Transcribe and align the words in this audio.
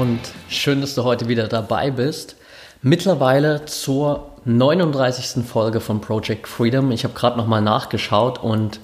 und 0.00 0.20
schön, 0.48 0.80
dass 0.80 0.94
du 0.94 1.04
heute 1.04 1.28
wieder 1.28 1.48
dabei 1.48 1.90
bist. 1.90 2.36
Mittlerweile 2.82 3.64
zur 3.64 4.30
39. 4.44 5.44
Folge 5.44 5.80
von 5.80 6.00
Project 6.00 6.46
Freedom. 6.46 6.90
Ich 6.92 7.04
habe 7.04 7.14
gerade 7.14 7.36
nochmal 7.38 7.62
nachgeschaut 7.62 8.38
und 8.42 8.78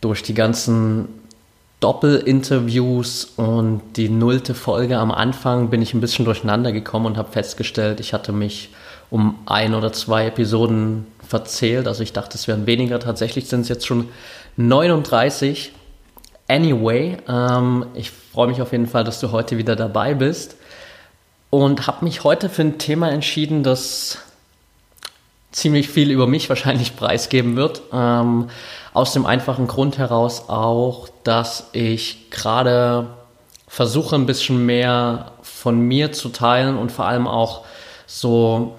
durch 0.00 0.22
die 0.22 0.34
ganzen 0.34 1.08
Doppelinterviews 1.80 3.32
und 3.36 3.82
die 3.96 4.08
nullte 4.08 4.54
Folge 4.54 4.98
am 4.98 5.12
Anfang 5.12 5.68
bin 5.68 5.82
ich 5.82 5.94
ein 5.94 6.00
bisschen 6.00 6.24
durcheinander 6.24 6.72
gekommen 6.72 7.06
und 7.06 7.16
habe 7.18 7.30
festgestellt, 7.30 8.00
ich 8.00 8.14
hatte 8.14 8.32
mich 8.32 8.70
um 9.10 9.38
ein 9.46 9.74
oder 9.74 9.92
zwei 9.92 10.26
Episoden 10.26 11.06
verzählt. 11.26 11.86
Also 11.86 12.02
ich 12.02 12.12
dachte, 12.12 12.36
es 12.36 12.48
wären 12.48 12.66
weniger. 12.66 12.98
Tatsächlich 12.98 13.48
sind 13.48 13.60
es 13.60 13.68
jetzt 13.68 13.86
schon 13.86 14.08
39. 14.56 15.72
Anyway, 16.48 17.18
ähm, 17.28 17.86
ich 17.94 18.10
freue 18.10 18.48
mich 18.48 18.62
auf 18.62 18.72
jeden 18.72 18.86
Fall, 18.86 19.04
dass 19.04 19.20
du 19.20 19.32
heute 19.32 19.58
wieder 19.58 19.76
dabei 19.76 20.14
bist 20.14 20.56
und 21.50 21.86
habe 21.86 22.04
mich 22.06 22.24
heute 22.24 22.48
für 22.48 22.62
ein 22.62 22.78
Thema 22.78 23.10
entschieden, 23.10 23.62
das 23.62 24.18
ziemlich 25.52 25.88
viel 25.88 26.10
über 26.10 26.26
mich 26.26 26.48
wahrscheinlich 26.48 26.96
preisgeben 26.96 27.56
wird. 27.56 27.82
Ähm, 27.92 28.48
aus 28.94 29.12
dem 29.12 29.26
einfachen 29.26 29.66
Grund 29.66 29.98
heraus 29.98 30.48
auch, 30.48 31.08
dass 31.22 31.68
ich 31.72 32.30
gerade 32.30 33.08
versuche 33.66 34.16
ein 34.16 34.26
bisschen 34.26 34.64
mehr 34.64 35.32
von 35.42 35.80
mir 35.80 36.12
zu 36.12 36.30
teilen 36.30 36.78
und 36.78 36.90
vor 36.90 37.06
allem 37.06 37.26
auch 37.26 37.64
so 38.06 38.76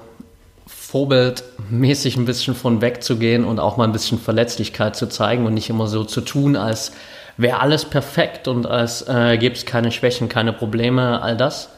vorbildmäßig 0.66 2.18
ein 2.18 2.26
bisschen 2.26 2.56
von 2.56 2.82
wegzugehen 2.82 3.46
und 3.46 3.60
auch 3.60 3.78
mal 3.78 3.84
ein 3.84 3.92
bisschen 3.92 4.20
Verletzlichkeit 4.20 4.96
zu 4.96 5.08
zeigen 5.08 5.46
und 5.46 5.54
nicht 5.54 5.70
immer 5.70 5.86
so 5.86 6.04
zu 6.04 6.22
tun, 6.22 6.56
als 6.56 6.94
wäre 7.40 7.62
alles 7.62 7.86
perfekt 7.86 8.48
und 8.50 8.68
als 8.68 9.08
äh, 9.08 9.38
gäbe 9.38 9.56
es 9.56 9.66
keine 9.66 9.92
Schwächen, 9.92 10.28
keine 10.28 10.52
Probleme, 10.52 11.22
all 11.22 11.38
das. 11.38 11.70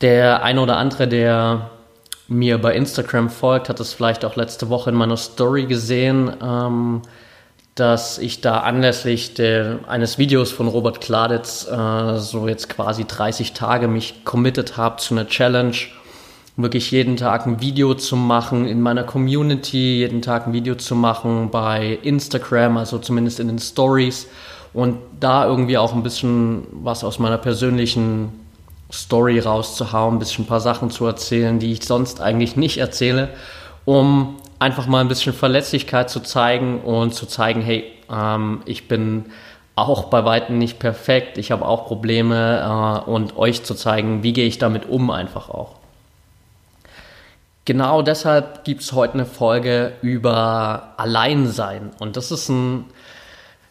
Der 0.00 0.42
eine 0.42 0.62
oder 0.62 0.78
andere, 0.78 1.06
der 1.06 1.70
mir 2.26 2.58
bei 2.58 2.74
Instagram 2.74 3.28
folgt, 3.28 3.68
hat 3.68 3.80
es 3.80 3.92
vielleicht 3.92 4.24
auch 4.24 4.36
letzte 4.36 4.70
Woche 4.70 4.90
in 4.90 4.96
meiner 4.96 5.18
Story 5.18 5.66
gesehen, 5.66 6.32
ähm, 6.42 7.02
dass 7.74 8.18
ich 8.18 8.40
da 8.40 8.60
anlässlich 8.60 9.34
der, 9.34 9.80
eines 9.86 10.16
Videos 10.16 10.50
von 10.50 10.68
Robert 10.68 11.02
Kladitz 11.02 11.68
äh, 11.70 12.16
so 12.16 12.48
jetzt 12.48 12.70
quasi 12.70 13.04
30 13.04 13.52
Tage 13.52 13.88
mich 13.88 14.24
committed 14.24 14.78
habe 14.78 14.96
zu 14.96 15.12
einer 15.12 15.28
Challenge, 15.28 15.76
wirklich 16.62 16.90
jeden 16.90 17.16
Tag 17.16 17.46
ein 17.46 17.60
Video 17.60 17.94
zu 17.94 18.16
machen 18.16 18.66
in 18.66 18.80
meiner 18.80 19.04
Community, 19.04 19.98
jeden 19.98 20.22
Tag 20.22 20.46
ein 20.46 20.52
Video 20.52 20.74
zu 20.74 20.94
machen 20.94 21.50
bei 21.50 21.98
Instagram, 22.02 22.76
also 22.76 22.98
zumindest 22.98 23.40
in 23.40 23.48
den 23.48 23.58
Stories 23.58 24.28
und 24.72 24.98
da 25.18 25.46
irgendwie 25.46 25.78
auch 25.78 25.94
ein 25.94 26.02
bisschen 26.02 26.66
was 26.72 27.04
aus 27.04 27.18
meiner 27.18 27.38
persönlichen 27.38 28.32
Story 28.92 29.38
rauszuhauen, 29.38 30.16
ein 30.16 30.18
bisschen 30.18 30.44
ein 30.44 30.48
paar 30.48 30.60
Sachen 30.60 30.90
zu 30.90 31.06
erzählen, 31.06 31.58
die 31.58 31.72
ich 31.72 31.84
sonst 31.84 32.20
eigentlich 32.20 32.56
nicht 32.56 32.78
erzähle, 32.78 33.30
um 33.84 34.36
einfach 34.58 34.86
mal 34.86 35.00
ein 35.00 35.08
bisschen 35.08 35.32
Verletzlichkeit 35.32 36.10
zu 36.10 36.20
zeigen 36.20 36.80
und 36.80 37.14
zu 37.14 37.26
zeigen, 37.26 37.62
hey, 37.62 37.84
ähm, 38.12 38.62
ich 38.66 38.88
bin 38.88 39.26
auch 39.74 40.04
bei 40.04 40.24
weitem 40.24 40.58
nicht 40.58 40.78
perfekt, 40.78 41.38
ich 41.38 41.50
habe 41.50 41.64
auch 41.64 41.86
Probleme 41.86 43.02
äh, 43.06 43.10
und 43.10 43.36
euch 43.36 43.62
zu 43.62 43.74
zeigen, 43.74 44.22
wie 44.22 44.32
gehe 44.32 44.46
ich 44.46 44.58
damit 44.58 44.88
um 44.88 45.10
einfach 45.10 45.48
auch. 45.48 45.79
Genau 47.70 48.02
deshalb 48.02 48.64
gibt 48.64 48.82
es 48.82 48.94
heute 48.94 49.14
eine 49.14 49.26
Folge 49.26 49.92
über 50.02 50.94
Alleinsein. 50.96 51.92
Und 52.00 52.16
das 52.16 52.32
ist 52.32 52.48
ein 52.48 52.86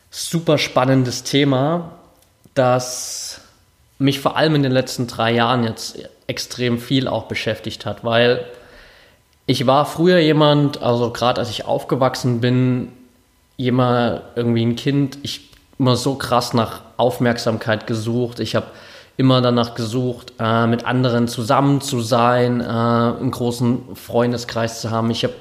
super 0.09 0.57
spannendes 0.57 1.23
Thema, 1.23 1.91
das 2.53 3.41
mich 3.97 4.21
vor 4.21 4.37
allem 4.37 4.55
in 4.55 4.63
den 4.63 4.71
letzten 4.71 5.07
drei 5.07 5.33
Jahren 5.33 5.65
jetzt 5.65 5.99
extrem 6.27 6.79
viel 6.79 7.09
auch 7.09 7.23
beschäftigt 7.25 7.85
hat, 7.85 8.05
weil 8.05 8.45
ich 9.47 9.67
war 9.67 9.85
früher 9.85 10.19
jemand, 10.19 10.81
also 10.81 11.11
gerade 11.11 11.41
als 11.41 11.49
ich 11.49 11.65
aufgewachsen 11.65 12.39
bin, 12.39 12.93
jemand 13.57 14.21
irgendwie 14.37 14.65
ein 14.65 14.77
Kind, 14.77 15.17
ich 15.23 15.49
immer 15.77 15.97
so 15.97 16.15
krass 16.15 16.53
nach 16.53 16.83
Aufmerksamkeit 16.95 17.85
gesucht. 17.85 18.39
Ich 18.39 18.55
habe 18.55 18.67
immer 19.19 19.41
danach 19.41 19.75
gesucht, 19.75 20.31
äh, 20.39 20.65
mit 20.65 20.85
anderen 20.85 21.27
zusammen 21.27 21.81
zu 21.81 21.99
sein, 21.99 22.61
äh, 22.61 22.63
einen 22.63 23.31
großen 23.31 23.93
Freundeskreis 23.93 24.79
zu 24.79 24.91
haben. 24.91 25.11
Ich 25.11 25.25
habe 25.25 25.33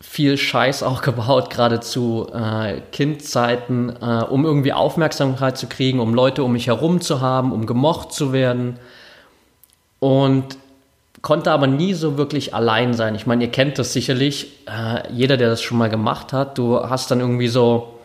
viel 0.00 0.38
Scheiß 0.38 0.82
auch 0.84 1.02
gebaut, 1.02 1.50
gerade 1.50 1.80
zu 1.80 2.28
äh, 2.32 2.80
Kindzeiten, 2.92 3.92
äh, 4.00 4.22
um 4.22 4.44
irgendwie 4.44 4.72
Aufmerksamkeit 4.72 5.58
zu 5.58 5.66
kriegen, 5.66 5.98
um 5.98 6.14
Leute 6.14 6.44
um 6.44 6.52
mich 6.52 6.68
herum 6.68 7.00
zu 7.00 7.20
haben, 7.20 7.50
um 7.50 7.66
gemocht 7.66 8.12
zu 8.12 8.32
werden. 8.32 8.78
Und 9.98 10.56
konnte 11.22 11.50
aber 11.50 11.66
nie 11.66 11.92
so 11.94 12.16
wirklich 12.16 12.54
allein 12.54 12.94
sein. 12.94 13.16
Ich 13.16 13.26
meine, 13.26 13.42
ihr 13.42 13.50
kennt 13.50 13.80
das 13.80 13.92
sicherlich, 13.92 14.46
äh, 14.68 15.12
jeder, 15.12 15.36
der 15.36 15.48
das 15.48 15.60
schon 15.60 15.76
mal 15.76 15.90
gemacht 15.90 16.32
hat, 16.32 16.56
du 16.56 16.88
hast 16.88 17.10
dann 17.10 17.18
irgendwie 17.18 17.48
so 17.48 17.98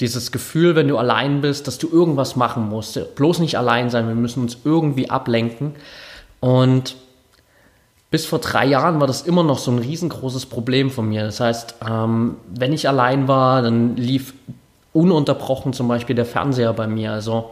dieses 0.00 0.32
Gefühl, 0.32 0.76
wenn 0.76 0.88
du 0.88 0.96
allein 0.96 1.40
bist, 1.40 1.66
dass 1.66 1.78
du 1.78 1.88
irgendwas 1.88 2.36
machen 2.36 2.68
musst. 2.68 3.14
Bloß 3.14 3.38
nicht 3.38 3.58
allein 3.58 3.90
sein, 3.90 4.08
wir 4.08 4.14
müssen 4.14 4.42
uns 4.42 4.58
irgendwie 4.64 5.10
ablenken. 5.10 5.74
Und 6.40 6.96
bis 8.10 8.26
vor 8.26 8.38
drei 8.40 8.66
Jahren 8.66 8.98
war 8.98 9.06
das 9.06 9.22
immer 9.22 9.42
noch 9.42 9.58
so 9.58 9.70
ein 9.70 9.78
riesengroßes 9.78 10.46
Problem 10.46 10.90
von 10.90 11.08
mir. 11.08 11.22
Das 11.22 11.40
heißt, 11.40 11.76
ähm, 11.88 12.36
wenn 12.48 12.72
ich 12.72 12.88
allein 12.88 13.28
war, 13.28 13.62
dann 13.62 13.96
lief 13.96 14.34
ununterbrochen 14.92 15.72
zum 15.72 15.86
Beispiel 15.86 16.16
der 16.16 16.26
Fernseher 16.26 16.72
bei 16.72 16.86
mir. 16.86 17.12
Also 17.12 17.50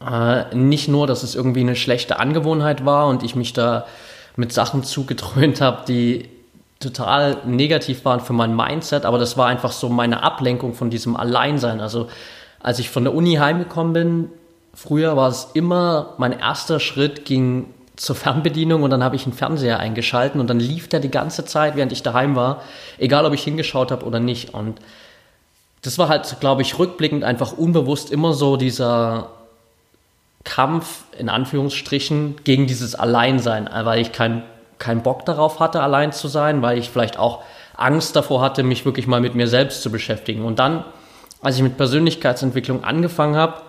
äh, 0.00 0.54
nicht 0.54 0.88
nur, 0.88 1.06
dass 1.06 1.22
es 1.22 1.34
irgendwie 1.34 1.60
eine 1.60 1.76
schlechte 1.76 2.18
Angewohnheit 2.18 2.84
war 2.84 3.08
und 3.08 3.22
ich 3.22 3.34
mich 3.34 3.52
da 3.52 3.86
mit 4.36 4.52
Sachen 4.52 4.82
zugedröhnt 4.82 5.60
habe, 5.60 5.84
die 5.86 6.28
total 6.80 7.42
negativ 7.44 8.04
waren 8.06 8.20
für 8.20 8.32
mein 8.32 8.56
Mindset, 8.56 9.04
aber 9.04 9.18
das 9.18 9.36
war 9.36 9.46
einfach 9.46 9.70
so 9.70 9.90
meine 9.90 10.22
Ablenkung 10.22 10.74
von 10.74 10.90
diesem 10.90 11.14
Alleinsein. 11.14 11.80
Also 11.80 12.08
als 12.58 12.78
ich 12.78 12.90
von 12.90 13.04
der 13.04 13.14
Uni 13.14 13.34
heimgekommen 13.34 13.92
bin, 13.92 14.28
früher 14.74 15.16
war 15.16 15.28
es 15.28 15.50
immer, 15.52 16.14
mein 16.16 16.38
erster 16.38 16.80
Schritt 16.80 17.26
ging 17.26 17.66
zur 17.96 18.16
Fernbedienung 18.16 18.82
und 18.82 18.88
dann 18.88 19.04
habe 19.04 19.14
ich 19.14 19.24
einen 19.24 19.34
Fernseher 19.34 19.78
eingeschalten 19.78 20.40
und 20.40 20.48
dann 20.48 20.58
lief 20.58 20.88
der 20.88 21.00
die 21.00 21.10
ganze 21.10 21.44
Zeit, 21.44 21.76
während 21.76 21.92
ich 21.92 22.02
daheim 22.02 22.34
war, 22.34 22.62
egal 22.98 23.26
ob 23.26 23.34
ich 23.34 23.44
hingeschaut 23.44 23.90
habe 23.90 24.06
oder 24.06 24.20
nicht. 24.20 24.54
Und 24.54 24.80
das 25.82 25.98
war 25.98 26.08
halt, 26.08 26.40
glaube 26.40 26.62
ich, 26.62 26.78
rückblickend 26.78 27.24
einfach 27.24 27.52
unbewusst 27.52 28.10
immer 28.10 28.32
so 28.32 28.56
dieser 28.56 29.28
Kampf 30.44 31.04
in 31.18 31.28
Anführungsstrichen 31.28 32.36
gegen 32.44 32.66
dieses 32.66 32.94
Alleinsein, 32.94 33.68
weil 33.70 34.00
ich 34.00 34.12
keinen 34.80 34.96
kein 34.96 35.02
Bock 35.04 35.24
darauf 35.24 35.60
hatte, 35.60 35.80
allein 35.80 36.12
zu 36.12 36.26
sein, 36.26 36.62
weil 36.62 36.78
ich 36.78 36.90
vielleicht 36.90 37.18
auch 37.18 37.44
Angst 37.76 38.16
davor 38.16 38.40
hatte, 38.40 38.64
mich 38.64 38.84
wirklich 38.84 39.06
mal 39.06 39.20
mit 39.20 39.36
mir 39.36 39.46
selbst 39.46 39.82
zu 39.82 39.90
beschäftigen. 39.92 40.44
Und 40.44 40.58
dann, 40.58 40.84
als 41.40 41.56
ich 41.56 41.62
mit 41.62 41.76
Persönlichkeitsentwicklung 41.76 42.82
angefangen 42.82 43.36
habe, 43.36 43.60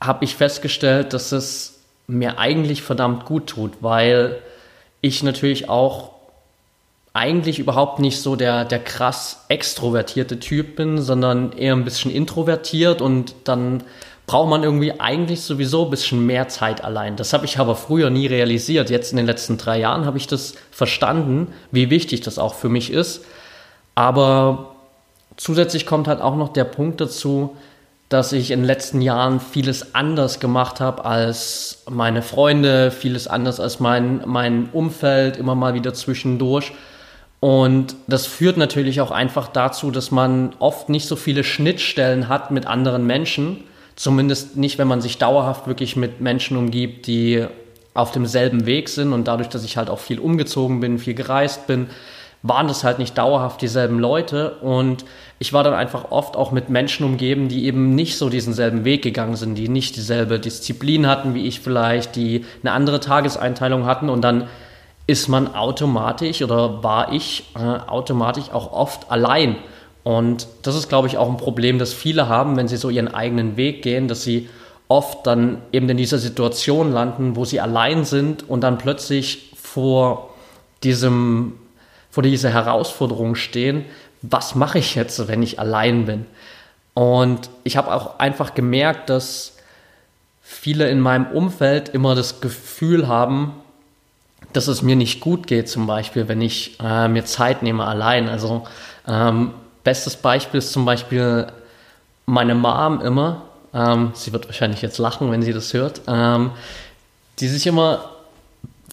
habe 0.00 0.24
ich 0.24 0.34
festgestellt, 0.34 1.12
dass 1.12 1.30
es 1.30 1.80
mir 2.08 2.38
eigentlich 2.38 2.82
verdammt 2.82 3.24
gut 3.24 3.46
tut, 3.46 3.74
weil 3.80 4.38
ich 5.00 5.22
natürlich 5.22 5.68
auch 5.68 6.10
eigentlich 7.14 7.58
überhaupt 7.58 7.98
nicht 8.00 8.20
so 8.20 8.36
der, 8.36 8.64
der 8.64 8.78
krass 8.78 9.44
extrovertierte 9.48 10.40
Typ 10.40 10.76
bin, 10.76 11.00
sondern 11.00 11.52
eher 11.52 11.74
ein 11.74 11.84
bisschen 11.84 12.10
introvertiert 12.10 13.02
und 13.02 13.34
dann 13.44 13.84
braucht 14.26 14.48
man 14.48 14.62
irgendwie 14.62 15.00
eigentlich 15.00 15.42
sowieso 15.42 15.84
ein 15.84 15.90
bisschen 15.90 16.24
mehr 16.24 16.48
Zeit 16.48 16.84
allein. 16.84 17.16
Das 17.16 17.32
habe 17.32 17.44
ich 17.44 17.58
aber 17.58 17.74
früher 17.74 18.10
nie 18.10 18.26
realisiert. 18.26 18.88
Jetzt 18.88 19.10
in 19.10 19.16
den 19.16 19.26
letzten 19.26 19.58
drei 19.58 19.78
Jahren 19.80 20.06
habe 20.06 20.16
ich 20.16 20.26
das 20.26 20.54
verstanden, 20.70 21.48
wie 21.70 21.90
wichtig 21.90 22.20
das 22.20 22.38
auch 22.38 22.54
für 22.54 22.68
mich 22.68 22.92
ist. 22.92 23.24
Aber 23.94 24.76
zusätzlich 25.36 25.86
kommt 25.86 26.08
halt 26.08 26.20
auch 26.20 26.36
noch 26.36 26.50
der 26.50 26.64
Punkt 26.64 27.00
dazu, 27.00 27.56
dass 28.08 28.32
ich 28.32 28.50
in 28.50 28.60
den 28.60 28.66
letzten 28.66 29.00
Jahren 29.00 29.40
vieles 29.40 29.94
anders 29.94 30.38
gemacht 30.38 30.80
habe 30.80 31.04
als 31.04 31.82
meine 31.88 32.20
Freunde, 32.20 32.90
vieles 32.90 33.26
anders 33.26 33.58
als 33.58 33.80
mein, 33.80 34.22
mein 34.26 34.68
Umfeld, 34.72 35.38
immer 35.38 35.54
mal 35.54 35.74
wieder 35.74 35.94
zwischendurch. 35.94 36.72
Und 37.40 37.96
das 38.06 38.26
führt 38.26 38.56
natürlich 38.56 39.00
auch 39.00 39.10
einfach 39.10 39.48
dazu, 39.48 39.90
dass 39.90 40.10
man 40.10 40.54
oft 40.58 40.90
nicht 40.90 41.08
so 41.08 41.16
viele 41.16 41.42
Schnittstellen 41.42 42.28
hat 42.28 42.50
mit 42.50 42.66
anderen 42.66 43.06
Menschen. 43.06 43.64
Zumindest 43.96 44.56
nicht, 44.56 44.78
wenn 44.78 44.88
man 44.88 45.00
sich 45.00 45.18
dauerhaft 45.18 45.66
wirklich 45.66 45.96
mit 45.96 46.20
Menschen 46.20 46.56
umgibt, 46.56 47.06
die 47.06 47.46
auf 47.94 48.12
demselben 48.12 48.66
Weg 48.66 48.88
sind. 48.88 49.12
Und 49.12 49.28
dadurch, 49.28 49.48
dass 49.48 49.64
ich 49.64 49.76
halt 49.76 49.90
auch 49.90 49.98
viel 49.98 50.18
umgezogen 50.18 50.80
bin, 50.80 50.98
viel 50.98 51.14
gereist 51.14 51.66
bin, 51.66 51.88
waren 52.42 52.66
das 52.66 52.82
halt 52.82 52.98
nicht 52.98 53.16
dauerhaft 53.16 53.62
dieselben 53.62 53.98
Leute. 53.98 54.56
Und 54.60 55.04
ich 55.38 55.52
war 55.52 55.62
dann 55.62 55.74
einfach 55.74 56.10
oft 56.10 56.36
auch 56.36 56.50
mit 56.52 56.70
Menschen 56.70 57.04
umgeben, 57.04 57.48
die 57.48 57.66
eben 57.66 57.94
nicht 57.94 58.18
so 58.18 58.28
diesen 58.28 58.52
selben 58.52 58.84
Weg 58.84 59.02
gegangen 59.02 59.36
sind, 59.36 59.54
die 59.54 59.68
nicht 59.68 59.96
dieselbe 59.96 60.40
Disziplin 60.40 61.06
hatten 61.06 61.34
wie 61.34 61.46
ich 61.46 61.60
vielleicht, 61.60 62.16
die 62.16 62.44
eine 62.62 62.72
andere 62.72 63.00
Tageseinteilung 63.00 63.86
hatten. 63.86 64.08
Und 64.08 64.22
dann 64.22 64.48
ist 65.06 65.28
man 65.28 65.54
automatisch 65.54 66.42
oder 66.42 66.82
war 66.82 67.12
ich 67.12 67.44
äh, 67.54 67.58
automatisch 67.60 68.50
auch 68.52 68.72
oft 68.72 69.10
allein. 69.10 69.56
Und 70.04 70.48
das 70.62 70.74
ist, 70.74 70.88
glaube 70.88 71.08
ich, 71.08 71.16
auch 71.16 71.28
ein 71.28 71.36
Problem, 71.36 71.78
das 71.78 71.92
viele 71.92 72.28
haben, 72.28 72.56
wenn 72.56 72.68
sie 72.68 72.76
so 72.76 72.90
ihren 72.90 73.08
eigenen 73.08 73.56
Weg 73.56 73.82
gehen, 73.82 74.08
dass 74.08 74.22
sie 74.22 74.48
oft 74.88 75.26
dann 75.26 75.62
eben 75.72 75.88
in 75.88 75.96
dieser 75.96 76.18
Situation 76.18 76.92
landen, 76.92 77.36
wo 77.36 77.44
sie 77.44 77.60
allein 77.60 78.04
sind 78.04 78.48
und 78.48 78.62
dann 78.62 78.78
plötzlich 78.78 79.52
vor 79.56 80.34
diesem, 80.82 81.54
vor 82.10 82.22
dieser 82.22 82.50
Herausforderung 82.50 83.36
stehen, 83.36 83.84
was 84.22 84.54
mache 84.54 84.78
ich 84.78 84.94
jetzt, 84.94 85.28
wenn 85.28 85.42
ich 85.42 85.58
allein 85.58 86.06
bin? 86.06 86.26
Und 86.94 87.48
ich 87.64 87.76
habe 87.76 87.94
auch 87.94 88.18
einfach 88.18 88.54
gemerkt, 88.54 89.08
dass 89.08 89.56
viele 90.42 90.90
in 90.90 91.00
meinem 91.00 91.26
Umfeld 91.26 91.88
immer 91.88 92.14
das 92.14 92.40
Gefühl 92.40 93.08
haben, 93.08 93.54
dass 94.52 94.68
es 94.68 94.82
mir 94.82 94.96
nicht 94.96 95.20
gut 95.20 95.46
geht, 95.46 95.68
zum 95.68 95.86
Beispiel, 95.86 96.28
wenn 96.28 96.42
ich 96.42 96.78
äh, 96.82 97.08
mir 97.08 97.24
Zeit 97.24 97.62
nehme 97.62 97.86
allein. 97.86 98.28
Also 98.28 98.64
ähm, 99.08 99.52
bestes 99.84 100.16
Beispiel 100.16 100.58
ist 100.58 100.72
zum 100.72 100.84
Beispiel 100.84 101.46
meine 102.26 102.54
Mom 102.54 103.00
immer. 103.00 103.42
Ähm, 103.74 104.10
sie 104.14 104.32
wird 104.32 104.46
wahrscheinlich 104.46 104.82
jetzt 104.82 104.98
lachen, 104.98 105.30
wenn 105.30 105.42
sie 105.42 105.52
das 105.52 105.72
hört. 105.74 106.02
Ähm, 106.06 106.52
die 107.38 107.48
sich 107.48 107.66
immer 107.66 108.10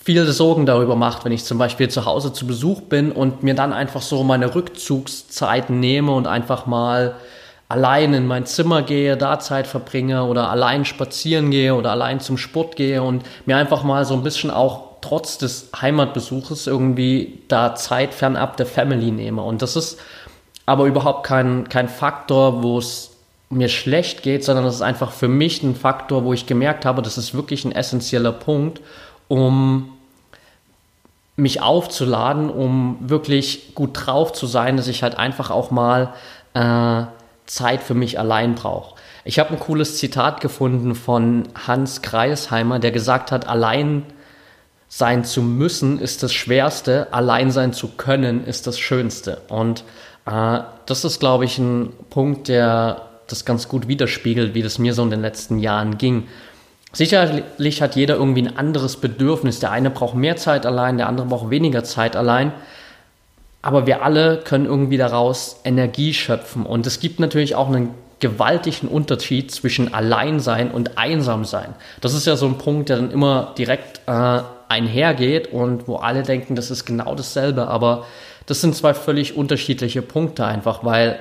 viele 0.03 0.31
Sorgen 0.31 0.65
darüber 0.65 0.95
macht, 0.95 1.25
wenn 1.25 1.31
ich 1.31 1.44
zum 1.44 1.57
Beispiel 1.57 1.89
zu 1.89 2.06
Hause 2.06 2.33
zu 2.33 2.47
Besuch 2.47 2.81
bin 2.81 3.12
und 3.12 3.44
mir 3.44 3.53
dann 3.53 3.74
einfach 3.74 4.01
so 4.01 4.24
meine 4.24 4.56
Rückzugszeiten 4.56 5.80
nehme 5.80 6.12
und 6.13 6.25
einfach 6.25 6.65
mal 6.65 7.15
allein 7.68 8.13
in 8.13 8.25
mein 8.25 8.45
Zimmer 8.45 8.81
gehe, 8.81 9.18
da 9.18 9.39
Zeit 9.39 9.68
verbringe 9.68 10.24
oder 10.24 10.50
allein 10.50 10.85
spazieren 10.85 11.51
gehe 11.51 11.75
oder 11.75 11.92
allein 11.92 12.19
zum 12.19 12.38
Sport 12.38 12.75
gehe 12.75 13.03
und 13.03 13.24
mir 13.45 13.57
einfach 13.57 13.83
mal 13.83 14.06
so 14.06 14.15
ein 14.15 14.24
bisschen 14.24 14.50
auch 14.50 14.89
trotz 15.01 15.38
des 15.38 15.69
Heimatbesuches 15.80 16.68
irgendwie 16.68 17.44
da 17.47 17.75
Zeit 17.75 18.13
fernab 18.13 18.57
der 18.57 18.65
Family 18.65 19.12
nehme. 19.12 19.44
Und 19.44 19.62
das 19.62 19.75
ist 19.75 20.00
aber 20.69 20.86
überhaupt 20.86 21.25
kein, 21.25 21.68
kein 21.68 21.89
Faktor, 21.89 22.62
wo 22.62 22.77
es 22.77 23.10
mir 23.50 23.69
schlecht 23.69 24.21
geht, 24.21 24.44
sondern 24.44 24.66
das 24.66 24.75
ist 24.75 24.81
einfach 24.83 25.12
für 25.12 25.27
mich 25.27 25.63
ein 25.63 25.75
Faktor, 25.75 26.24
wo 26.24 26.31
ich 26.31 26.45
gemerkt 26.45 26.86
habe, 26.86 27.01
das 27.01 27.18
ist 27.18 27.33
wirklich 27.33 27.66
ein 27.66 27.71
essentieller 27.71 28.31
Punkt, 28.31 28.80
um 29.27 29.89
mich 31.36 31.63
aufzuladen, 31.63 32.51
um 32.51 32.98
wirklich 33.01 33.74
gut 33.74 33.92
drauf 33.94 34.31
zu 34.31 34.45
sein, 34.45 34.77
dass 34.77 34.88
ich 34.88 35.01
halt 35.01 35.18
einfach 35.18 35.50
auch 35.50 35.71
mal 35.71 36.13
äh, 36.54 37.04
Zeit 37.48 37.81
für 37.81 37.95
mich 37.95 38.19
allein 38.19 38.54
brauche. 38.54 38.94
Ich 39.24 39.39
habe 39.39 39.51
ein 39.51 39.60
cooles 39.60 39.98
Zitat 39.98 40.39
gefunden 40.39 40.94
von 40.94 41.48
Hans 41.66 42.04
Kreisheimer, 42.04 42.77
der 42.77 42.92
gesagt 42.92 43.31
hat, 43.31 43.48
allein 43.48 44.06
sein 44.88 45.24
zu 45.24 45.42
müssen 45.42 46.00
ist 46.00 46.21
das 46.21 46.33
Schwerste, 46.33 47.07
allein 47.12 47.50
sein 47.50 47.74
zu 47.74 47.88
können 47.88 48.45
ist 48.45 48.68
das 48.68 48.77
Schönste. 48.77 49.42
Und 49.48 49.83
das 50.30 51.06
ist, 51.06 51.20
glaube 51.20 51.46
ich, 51.46 51.58
ein 51.58 51.94
Punkt, 52.10 52.48
der 52.48 53.04
das 53.28 53.46
ganz 53.46 53.68
gut 53.68 53.88
widerspiegelt, 53.88 54.54
wie 54.54 54.64
das 54.64 54.80
mir 54.80 54.94
so 54.94 55.04
in 55.04 55.12
den 55.12 55.22
letzten 55.22 55.60
Jahren 55.60 55.98
ging. 55.98 56.28
Sicherlich 56.92 57.81
hat 57.81 57.96
jeder 57.96 58.16
irgendwie 58.16 58.42
ein 58.42 58.58
anderes 58.58 58.98
Bedürfnis. 58.98 59.60
Der 59.60 59.72
eine 59.72 59.92
braucht 59.92 60.16
mehr 60.16 60.38
Zeit 60.38 60.66
allein, 60.66 60.98
der 60.98 61.08
andere 61.08 61.28
braucht 61.28 61.50
weniger 61.52 61.84
Zeit 61.84 62.16
allein. 62.16 62.52
Aber 63.62 63.86
wir 63.86 64.04
alle 64.04 64.38
können 64.38 64.66
irgendwie 64.66 64.98
daraus 64.98 65.60
Energie 65.64 66.14
schöpfen. 66.14 66.66
Und 66.66 66.88
es 66.88 67.00
gibt 67.00 67.20
natürlich 67.20 67.56
auch 67.56 67.68
einen 67.68 67.94
gewaltigen 68.20 68.88
Unterschied 68.88 69.52
zwischen 69.52 69.94
Alleinsein 69.94 70.72
und 70.72 70.98
Einsamsein. 70.98 71.76
Das 72.02 72.14
ist 72.14 72.26
ja 72.26 72.36
so 72.36 72.48
ein 72.48 72.58
Punkt, 72.58 72.90
der 72.90 72.98
dann 72.98 73.12
immer 73.12 73.54
direkt 73.58 74.02
äh, 74.08 74.42
einhergeht 74.68 75.52
und 75.54 75.88
wo 75.88 75.98
alle 75.98 76.24
denken, 76.24 76.56
das 76.56 76.72
ist 76.72 76.86
genau 76.86 77.16
dasselbe. 77.16 77.68
Aber 77.68 78.06
das 78.50 78.62
sind 78.62 78.75
zwei 78.75 78.96
völlig 78.96 79.38
unterschiedliche 79.38 80.01
Punkte 80.01 80.44
einfach, 80.44 80.84
weil 80.84 81.19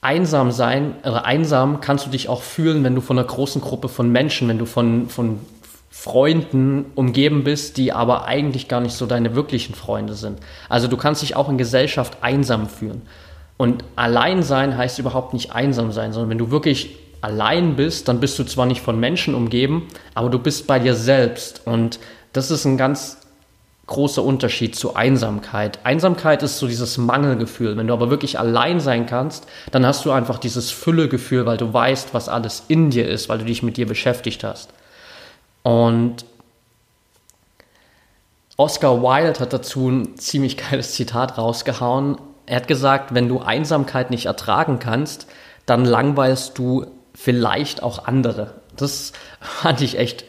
einsam 0.00 0.50
sein, 0.50 0.96
oder 1.04 1.24
einsam 1.24 1.80
kannst 1.80 2.04
du 2.04 2.10
dich 2.10 2.28
auch 2.28 2.42
fühlen, 2.42 2.82
wenn 2.82 2.96
du 2.96 3.00
von 3.00 3.16
einer 3.16 3.28
großen 3.28 3.60
Gruppe 3.60 3.88
von 3.88 4.10
Menschen, 4.10 4.48
wenn 4.48 4.58
du 4.58 4.66
von, 4.66 5.08
von 5.08 5.38
Freunden 5.88 6.86
umgeben 6.96 7.44
bist, 7.44 7.76
die 7.76 7.92
aber 7.92 8.24
eigentlich 8.24 8.66
gar 8.66 8.80
nicht 8.80 8.94
so 8.94 9.06
deine 9.06 9.36
wirklichen 9.36 9.76
Freunde 9.76 10.14
sind. 10.14 10.40
Also 10.68 10.88
du 10.88 10.96
kannst 10.96 11.22
dich 11.22 11.36
auch 11.36 11.48
in 11.48 11.58
Gesellschaft 11.58 12.18
einsam 12.22 12.68
fühlen. 12.68 13.02
Und 13.56 13.84
allein 13.94 14.42
sein 14.42 14.76
heißt 14.76 14.98
überhaupt 14.98 15.32
nicht 15.32 15.52
einsam 15.52 15.92
sein, 15.92 16.12
sondern 16.12 16.30
wenn 16.30 16.38
du 16.38 16.50
wirklich 16.50 16.96
allein 17.20 17.76
bist, 17.76 18.08
dann 18.08 18.18
bist 18.18 18.36
du 18.36 18.42
zwar 18.42 18.66
nicht 18.66 18.80
von 18.80 18.98
Menschen 18.98 19.36
umgeben, 19.36 19.86
aber 20.14 20.28
du 20.28 20.40
bist 20.40 20.66
bei 20.66 20.80
dir 20.80 20.96
selbst. 20.96 21.62
Und 21.66 22.00
das 22.32 22.50
ist 22.50 22.64
ein 22.64 22.78
ganz 22.78 23.19
großer 23.90 24.22
Unterschied 24.22 24.74
zu 24.74 24.94
Einsamkeit. 24.94 25.80
Einsamkeit 25.84 26.42
ist 26.42 26.58
so 26.58 26.66
dieses 26.66 26.96
Mangelgefühl. 26.96 27.76
Wenn 27.76 27.88
du 27.88 27.92
aber 27.92 28.08
wirklich 28.08 28.38
allein 28.38 28.80
sein 28.80 29.04
kannst, 29.04 29.46
dann 29.72 29.84
hast 29.84 30.04
du 30.04 30.12
einfach 30.12 30.38
dieses 30.38 30.70
Füllegefühl, 30.70 31.44
weil 31.44 31.58
du 31.58 31.72
weißt, 31.72 32.14
was 32.14 32.28
alles 32.28 32.64
in 32.68 32.90
dir 32.90 33.06
ist, 33.08 33.28
weil 33.28 33.38
du 33.38 33.44
dich 33.44 33.62
mit 33.62 33.76
dir 33.76 33.86
beschäftigt 33.86 34.44
hast. 34.44 34.70
Und 35.62 36.24
Oscar 38.56 39.02
Wilde 39.02 39.40
hat 39.40 39.52
dazu 39.52 39.88
ein 39.88 40.16
ziemlich 40.16 40.56
geiles 40.56 40.92
Zitat 40.92 41.36
rausgehauen. 41.36 42.16
Er 42.46 42.56
hat 42.56 42.68
gesagt, 42.68 43.12
wenn 43.12 43.28
du 43.28 43.40
Einsamkeit 43.40 44.10
nicht 44.10 44.26
ertragen 44.26 44.78
kannst, 44.78 45.26
dann 45.66 45.84
langweilst 45.84 46.56
du 46.56 46.86
vielleicht 47.14 47.82
auch 47.82 48.06
andere. 48.06 48.54
Das 48.76 49.12
fand 49.40 49.80
ich 49.80 49.98
echt 49.98 50.24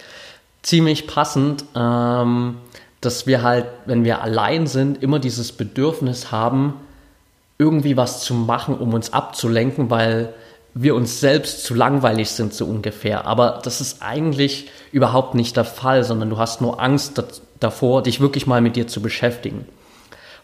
ziemlich 0.63 1.08
passend, 1.08 1.66
ähm, 1.75 2.58
dass 3.01 3.25
wir 3.27 3.42
halt, 3.42 3.65
wenn 3.86 4.03
wir 4.03 4.21
allein 4.21 4.68
sind, 4.68 5.01
immer 5.01 5.19
dieses 5.19 5.51
Bedürfnis 5.51 6.31
haben, 6.31 6.75
irgendwie 7.57 7.98
was 7.98 8.24
zu 8.24 8.33
machen, 8.33 8.77
um 8.77 8.94
uns 8.94 9.12
abzulenken, 9.13 9.89
weil 9.89 10.33
wir 10.74 10.95
uns 10.95 11.19
selbst 11.19 11.63
zu 11.63 11.74
langweilig 11.74 12.30
sind, 12.30 12.53
so 12.53 12.65
ungefähr. 12.65 13.25
Aber 13.25 13.59
das 13.63 13.81
ist 13.81 14.01
eigentlich 14.01 14.69
überhaupt 14.92 15.36
nicht 15.36 15.57
der 15.57 15.65
Fall, 15.65 16.03
sondern 16.03 16.29
du 16.29 16.38
hast 16.38 16.62
nur 16.62 16.81
Angst 16.81 17.22
davor, 17.60 18.03
dich 18.03 18.20
wirklich 18.22 18.48
mal 18.48 18.62
mit 18.62 18.75
dir 18.75 18.88
zu 18.88 19.01
beschäftigen. 19.01 19.65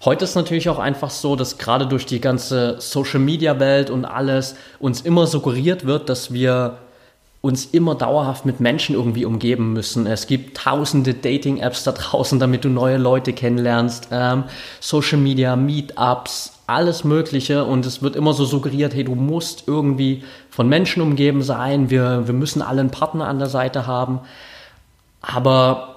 Heute 0.03 0.25
ist 0.25 0.35
natürlich 0.35 0.69
auch 0.69 0.77
einfach 0.79 1.09
so, 1.09 1.35
dass 1.35 1.57
gerade 1.57 1.87
durch 1.87 2.05
die 2.05 2.21
ganze 2.21 2.75
Social-Media-Welt 2.79 3.89
und 3.89 4.05
alles 4.05 4.55
uns 4.79 5.01
immer 5.01 5.25
suggeriert 5.25 5.85
wird, 5.85 6.09
dass 6.09 6.31
wir 6.31 6.77
uns 7.41 7.65
immer 7.65 7.95
dauerhaft 7.95 8.45
mit 8.45 8.59
Menschen 8.59 8.95
irgendwie 8.95 9.25
umgeben 9.25 9.73
müssen. 9.73 10.07
Es 10.07 10.27
gibt 10.27 10.57
tausende 10.57 11.13
Dating-Apps 11.13 11.83
da 11.83 11.91
draußen, 11.91 12.39
damit 12.39 12.65
du 12.65 12.69
neue 12.69 12.97
Leute 12.97 13.31
kennenlernst, 13.31 14.09
ähm, 14.11 14.45
Social 14.79 15.19
Media, 15.19 15.55
Meetups, 15.55 16.53
alles 16.67 17.03
Mögliche 17.03 17.63
und 17.63 17.85
es 17.85 18.01
wird 18.01 18.15
immer 18.15 18.33
so 18.33 18.43
suggeriert, 18.43 18.93
hey, 18.93 19.03
du 19.03 19.15
musst 19.15 19.67
irgendwie 19.67 20.23
von 20.49 20.67
Menschen 20.67 21.01
umgeben 21.01 21.41
sein, 21.41 21.89
wir, 21.89 22.27
wir 22.27 22.33
müssen 22.33 22.61
alle 22.61 22.81
einen 22.81 22.91
Partner 22.91 23.27
an 23.27 23.39
der 23.39 23.47
Seite 23.47 23.87
haben. 23.87 24.19
Aber 25.21 25.95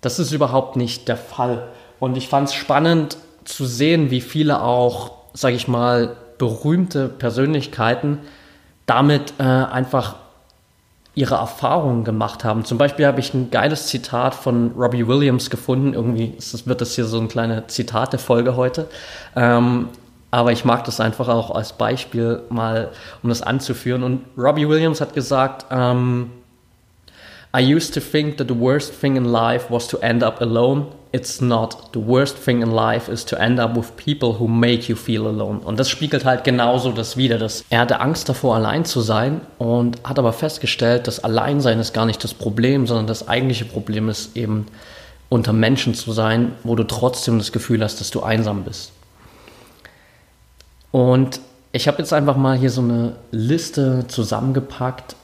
das 0.00 0.18
ist 0.18 0.32
überhaupt 0.32 0.76
nicht 0.76 1.08
der 1.08 1.16
Fall. 1.16 1.68
Und 2.00 2.16
ich 2.16 2.28
fand 2.28 2.48
es 2.48 2.54
spannend 2.54 3.18
zu 3.44 3.66
sehen, 3.66 4.10
wie 4.10 4.20
viele 4.20 4.62
auch, 4.62 5.12
sage 5.34 5.54
ich 5.54 5.68
mal, 5.68 6.16
berühmte 6.38 7.08
Persönlichkeiten 7.08 8.18
damit 8.86 9.34
äh, 9.38 9.42
einfach 9.42 10.16
ihre 11.14 11.34
Erfahrungen 11.34 12.04
gemacht 12.04 12.44
haben. 12.44 12.64
Zum 12.64 12.78
Beispiel 12.78 13.06
habe 13.06 13.20
ich 13.20 13.34
ein 13.34 13.50
geiles 13.50 13.88
Zitat 13.88 14.34
von 14.34 14.72
Robbie 14.76 15.06
Williams 15.06 15.50
gefunden. 15.50 15.94
Irgendwie 15.94 16.34
das, 16.36 16.66
wird 16.66 16.80
das 16.80 16.94
hier 16.94 17.04
so 17.04 17.18
eine 17.18 17.28
kleine 17.28 17.66
Zitate-Folge 17.66 18.56
heute. 18.56 18.88
Ähm, 19.34 19.88
aber 20.30 20.52
ich 20.52 20.64
mag 20.64 20.84
das 20.84 21.00
einfach 21.00 21.28
auch 21.28 21.50
als 21.50 21.72
Beispiel 21.72 22.42
mal, 22.50 22.90
um 23.22 23.28
das 23.28 23.42
anzuführen. 23.42 24.04
Und 24.04 24.24
Robbie 24.38 24.68
Williams 24.68 25.00
hat 25.00 25.12
gesagt, 25.14 25.66
ähm, 25.70 26.30
I 27.56 27.74
used 27.74 27.94
to 27.94 28.00
think 28.00 28.36
that 28.36 28.48
the 28.48 28.58
worst 28.58 29.00
thing 29.00 29.16
in 29.16 29.24
life 29.24 29.66
was 29.70 29.88
to 29.88 29.98
end 29.98 30.22
up 30.22 30.40
alone. 30.40 30.86
It's 31.12 31.40
not. 31.40 31.92
The 31.92 32.06
worst 32.06 32.36
thing 32.36 32.62
in 32.62 32.70
life 32.70 33.10
is 33.10 33.24
to 33.26 33.36
end 33.36 33.58
up 33.58 33.76
with 33.76 33.96
people 33.96 34.38
who 34.38 34.46
make 34.46 34.88
you 34.88 34.94
feel 34.94 35.26
alone. 35.26 35.58
Und 35.58 35.80
das 35.80 35.88
spiegelt 35.90 36.24
halt 36.24 36.44
genauso 36.44 36.92
das 36.92 37.16
wieder. 37.16 37.36
Dass 37.38 37.64
er 37.68 37.80
hatte 37.80 38.00
Angst 38.00 38.28
davor, 38.28 38.54
allein 38.54 38.84
zu 38.84 39.00
sein 39.00 39.40
und 39.58 39.98
hat 40.04 40.20
aber 40.20 40.32
festgestellt, 40.32 41.08
dass 41.08 41.24
Alleinsein 41.24 41.80
ist 41.80 41.92
gar 41.92 42.06
nicht 42.06 42.22
das 42.22 42.32
Problem, 42.32 42.86
sondern 42.86 43.08
das 43.08 43.26
eigentliche 43.26 43.64
Problem 43.64 44.08
ist 44.08 44.36
eben 44.36 44.66
unter 45.28 45.52
Menschen 45.52 45.94
zu 45.94 46.12
sein, 46.12 46.52
wo 46.62 46.76
du 46.76 46.84
trotzdem 46.84 47.38
das 47.38 47.50
Gefühl 47.50 47.82
hast, 47.82 48.00
dass 48.00 48.10
du 48.10 48.22
einsam 48.22 48.62
bist. 48.62 48.92
Und 50.92 51.40
ich 51.72 51.88
habe 51.88 51.98
jetzt 51.98 52.12
einfach 52.12 52.36
mal 52.36 52.56
hier 52.56 52.70
so 52.70 52.82
eine 52.82 53.14
Liste 53.30 54.04
zusammengepackt 54.08 55.16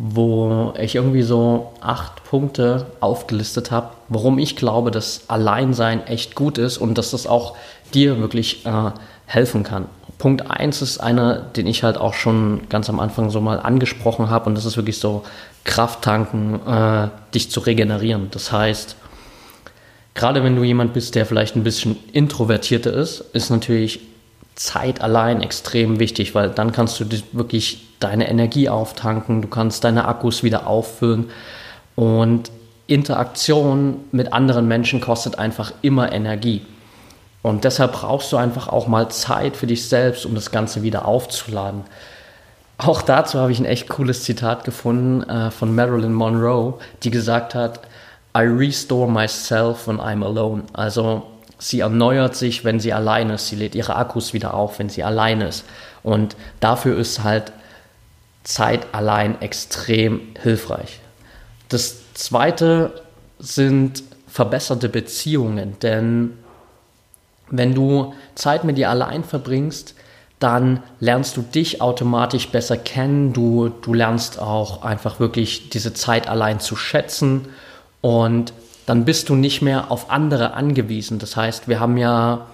wo 0.00 0.72
ich 0.78 0.94
irgendwie 0.94 1.22
so 1.22 1.72
acht 1.80 2.22
Punkte 2.22 2.86
aufgelistet 3.00 3.72
habe, 3.72 3.90
warum 4.08 4.38
ich 4.38 4.54
glaube, 4.54 4.92
dass 4.92 5.24
Alleinsein 5.26 6.06
echt 6.06 6.36
gut 6.36 6.56
ist 6.56 6.78
und 6.78 6.96
dass 6.96 7.10
das 7.10 7.26
auch 7.26 7.56
dir 7.92 8.20
wirklich 8.20 8.64
äh, 8.64 8.92
helfen 9.26 9.64
kann. 9.64 9.86
Punkt 10.18 10.48
1 10.48 10.82
ist 10.82 10.98
einer, 10.98 11.40
den 11.40 11.66
ich 11.66 11.82
halt 11.82 11.98
auch 11.98 12.14
schon 12.14 12.68
ganz 12.68 12.88
am 12.88 13.00
Anfang 13.00 13.30
so 13.30 13.40
mal 13.40 13.58
angesprochen 13.58 14.30
habe 14.30 14.48
und 14.48 14.54
das 14.54 14.66
ist 14.66 14.76
wirklich 14.76 14.98
so 14.98 15.24
Kraft 15.64 16.02
tanken, 16.02 16.60
äh, 16.64 17.08
dich 17.34 17.50
zu 17.50 17.58
regenerieren. 17.58 18.28
Das 18.30 18.52
heißt, 18.52 18.94
gerade 20.14 20.44
wenn 20.44 20.54
du 20.54 20.62
jemand 20.62 20.92
bist, 20.92 21.16
der 21.16 21.26
vielleicht 21.26 21.56
ein 21.56 21.64
bisschen 21.64 21.96
introvertierter 22.12 22.92
ist, 22.92 23.20
ist 23.32 23.50
natürlich 23.50 23.98
Zeit 24.54 25.00
allein 25.00 25.42
extrem 25.42 25.98
wichtig, 25.98 26.36
weil 26.36 26.50
dann 26.50 26.70
kannst 26.70 27.00
du 27.00 27.04
wirklich 27.32 27.87
deine 28.00 28.28
Energie 28.28 28.68
auftanken, 28.68 29.42
du 29.42 29.48
kannst 29.48 29.84
deine 29.84 30.06
Akkus 30.06 30.42
wieder 30.42 30.66
auffüllen 30.66 31.30
und 31.96 32.50
Interaktion 32.86 34.04
mit 34.12 34.32
anderen 34.32 34.66
Menschen 34.66 35.00
kostet 35.00 35.38
einfach 35.38 35.72
immer 35.82 36.10
Energie. 36.12 36.64
Und 37.42 37.64
deshalb 37.64 37.92
brauchst 37.92 38.32
du 38.32 38.36
einfach 38.36 38.68
auch 38.68 38.88
mal 38.88 39.10
Zeit 39.10 39.56
für 39.56 39.66
dich 39.66 39.88
selbst, 39.88 40.26
um 40.26 40.34
das 40.34 40.50
Ganze 40.50 40.82
wieder 40.82 41.06
aufzuladen. 41.06 41.82
Auch 42.78 43.02
dazu 43.02 43.38
habe 43.38 43.52
ich 43.52 43.58
ein 43.58 43.64
echt 43.64 43.88
cooles 43.88 44.22
Zitat 44.22 44.64
gefunden 44.64 45.28
äh, 45.28 45.50
von 45.50 45.74
Marilyn 45.74 46.14
Monroe, 46.14 46.74
die 47.02 47.10
gesagt 47.10 47.54
hat, 47.54 47.80
I 48.36 48.42
restore 48.42 49.10
myself 49.10 49.88
when 49.88 49.98
I'm 49.98 50.24
alone. 50.24 50.62
Also 50.72 51.24
sie 51.58 51.80
erneuert 51.80 52.36
sich, 52.36 52.64
wenn 52.64 52.78
sie 52.80 52.92
alleine 52.92 53.34
ist. 53.34 53.48
Sie 53.48 53.56
lädt 53.56 53.74
ihre 53.74 53.96
Akkus 53.96 54.32
wieder 54.32 54.54
auf, 54.54 54.78
wenn 54.78 54.88
sie 54.88 55.02
alleine 55.02 55.48
ist. 55.48 55.64
Und 56.02 56.36
dafür 56.60 56.96
ist 56.96 57.24
halt 57.24 57.52
Zeit 58.48 58.86
allein 58.92 59.42
extrem 59.42 60.22
hilfreich. 60.40 61.00
Das 61.68 62.14
zweite 62.14 63.02
sind 63.38 64.02
verbesserte 64.26 64.88
Beziehungen, 64.88 65.76
denn 65.82 66.32
wenn 67.50 67.74
du 67.74 68.14
Zeit 68.34 68.64
mit 68.64 68.78
dir 68.78 68.88
allein 68.88 69.22
verbringst, 69.22 69.94
dann 70.38 70.82
lernst 70.98 71.36
du 71.36 71.42
dich 71.42 71.82
automatisch 71.82 72.48
besser 72.48 72.78
kennen. 72.78 73.34
Du, 73.34 73.68
du 73.68 73.92
lernst 73.92 74.38
auch 74.38 74.82
einfach 74.82 75.20
wirklich 75.20 75.68
diese 75.68 75.92
Zeit 75.92 76.26
allein 76.26 76.58
zu 76.58 76.74
schätzen 76.74 77.48
und 78.00 78.54
dann 78.86 79.04
bist 79.04 79.28
du 79.28 79.34
nicht 79.34 79.60
mehr 79.60 79.90
auf 79.90 80.10
andere 80.10 80.54
angewiesen. 80.54 81.18
Das 81.18 81.36
heißt, 81.36 81.68
wir 81.68 81.80
haben 81.80 81.98
ja 81.98 82.46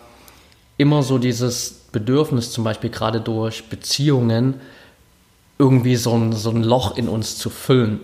immer 0.76 1.04
so 1.04 1.18
dieses 1.18 1.70
Bedürfnis, 1.92 2.50
zum 2.50 2.64
Beispiel 2.64 2.90
gerade 2.90 3.20
durch 3.20 3.68
Beziehungen, 3.68 4.60
irgendwie 5.58 5.96
so 5.96 6.14
ein, 6.14 6.32
so 6.32 6.50
ein 6.50 6.62
Loch 6.62 6.96
in 6.96 7.08
uns 7.08 7.38
zu 7.38 7.50
füllen, 7.50 8.00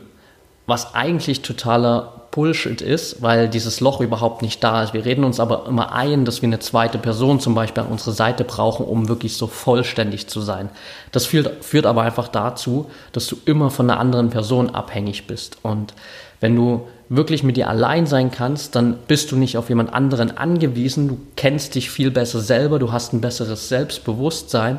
was 0.66 0.95
eigentlich 0.95 1.42
totaler 1.42 2.21
Bullshit 2.30 2.80
ist, 2.80 3.23
weil 3.23 3.49
dieses 3.49 3.80
Loch 3.80 4.00
überhaupt 4.00 4.42
nicht 4.42 4.62
da 4.62 4.85
ist. 4.85 4.95
Wir 4.95 5.04
reden 5.04 5.25
uns 5.25 5.40
aber 5.40 5.66
immer 5.66 5.92
ein, 5.92 6.25
dass 6.25 6.42
wir 6.42 6.47
eine 6.47 6.61
zweite 6.61 6.99
Person 6.99 7.40
zum 7.40 7.57
Beispiel 7.57 7.83
an 7.83 7.88
unserer 7.90 8.14
Seite 8.14 8.45
brauchen, 8.45 8.87
um 8.87 9.09
wirklich 9.09 9.37
so 9.37 9.49
vollständig 9.49 10.28
zu 10.28 10.40
sein. 10.40 10.69
Das 11.11 11.26
führt, 11.26 11.64
führt 11.64 11.87
aber 11.87 12.02
einfach 12.02 12.28
dazu, 12.28 12.88
dass 13.11 13.26
du 13.26 13.37
immer 13.47 13.71
von 13.71 13.90
einer 13.90 13.99
anderen 13.99 14.30
Person 14.30 14.71
abhängig 14.71 15.26
bist. 15.26 15.59
Und 15.62 15.92
wenn 16.38 16.54
du 16.54 16.87
wirklich 17.09 17.42
mit 17.42 17.57
dir 17.57 17.69
allein 17.69 18.07
sein 18.07 18.30
kannst, 18.30 18.76
dann 18.76 18.97
bist 19.09 19.33
du 19.33 19.37
nicht 19.37 19.57
auf 19.57 19.69
jemand 19.69 19.92
anderen 19.92 20.37
angewiesen. 20.37 21.09
Du 21.09 21.19
kennst 21.35 21.75
dich 21.75 21.90
viel 21.90 22.12
besser 22.12 22.38
selber, 22.38 22.78
du 22.78 22.92
hast 22.92 23.12
ein 23.12 23.21
besseres 23.21 23.69
Selbstbewusstsein 23.69 24.78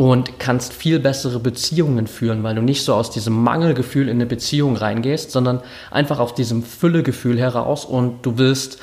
und 0.00 0.38
kannst 0.38 0.72
viel 0.72 0.98
bessere 0.98 1.38
Beziehungen 1.40 2.06
führen, 2.06 2.42
weil 2.42 2.54
du 2.54 2.62
nicht 2.62 2.86
so 2.86 2.94
aus 2.94 3.10
diesem 3.10 3.34
Mangelgefühl 3.34 4.08
in 4.08 4.16
eine 4.16 4.24
Beziehung 4.24 4.76
reingehst, 4.76 5.30
sondern 5.30 5.60
einfach 5.90 6.20
auf 6.20 6.32
diesem 6.32 6.62
Füllegefühl 6.62 7.38
heraus 7.38 7.84
und 7.84 8.24
du 8.24 8.38
willst 8.38 8.78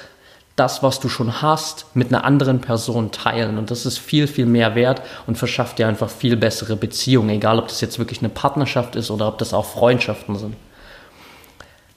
das, 0.57 0.83
was 0.83 0.99
du 0.99 1.09
schon 1.09 1.41
hast, 1.41 1.87
mit 1.95 2.09
einer 2.09 2.23
anderen 2.23 2.61
Person 2.61 3.09
teilen. 3.09 3.57
Und 3.57 3.71
das 3.71 3.87
ist 3.87 3.97
viel, 3.97 4.27
viel 4.27 4.45
mehr 4.45 4.75
wert 4.75 5.01
und 5.25 5.39
verschafft 5.39 5.79
dir 5.79 5.87
einfach 5.87 6.11
viel 6.11 6.37
bessere 6.37 6.75
Beziehungen, 6.75 7.31
egal 7.31 7.57
ob 7.57 7.69
das 7.69 7.81
jetzt 7.81 7.97
wirklich 7.97 8.19
eine 8.19 8.29
Partnerschaft 8.29 8.95
ist 8.95 9.09
oder 9.09 9.27
ob 9.27 9.39
das 9.39 9.55
auch 9.55 9.65
Freundschaften 9.65 10.35
sind. 10.35 10.55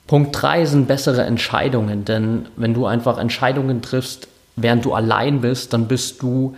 Punkt 0.06 0.30
3 0.40 0.64
sind 0.64 0.88
bessere 0.88 1.24
Entscheidungen, 1.24 2.06
denn 2.06 2.46
wenn 2.56 2.72
du 2.72 2.86
einfach 2.86 3.18
Entscheidungen 3.18 3.82
triffst, 3.82 4.28
während 4.56 4.86
du 4.86 4.94
allein 4.94 5.42
bist, 5.42 5.74
dann 5.74 5.88
bist 5.88 6.22
du 6.22 6.56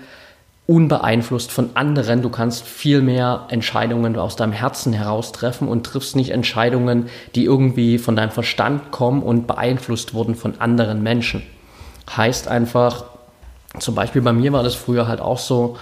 unbeeinflusst 0.66 1.50
von 1.50 1.70
anderen. 1.74 2.22
Du 2.22 2.30
kannst 2.30 2.64
viel 2.64 3.02
mehr 3.02 3.46
Entscheidungen 3.48 4.16
aus 4.16 4.36
deinem 4.36 4.52
Herzen 4.52 4.92
heraus 4.92 5.32
treffen 5.32 5.68
und 5.68 5.84
triffst 5.84 6.14
nicht 6.14 6.30
Entscheidungen, 6.30 7.08
die 7.34 7.44
irgendwie 7.44 7.98
von 7.98 8.16
deinem 8.16 8.30
Verstand 8.30 8.92
kommen 8.92 9.22
und 9.22 9.46
beeinflusst 9.46 10.14
wurden 10.14 10.34
von 10.34 10.60
anderen 10.60 11.02
Menschen. 11.02 11.42
Heißt 12.16 12.48
einfach, 12.48 13.04
zum 13.78 13.94
Beispiel 13.94 14.22
bei 14.22 14.32
mir 14.32 14.52
war 14.52 14.62
das 14.62 14.74
früher 14.74 15.08
halt 15.08 15.20
auch 15.20 15.38
so, 15.38 15.76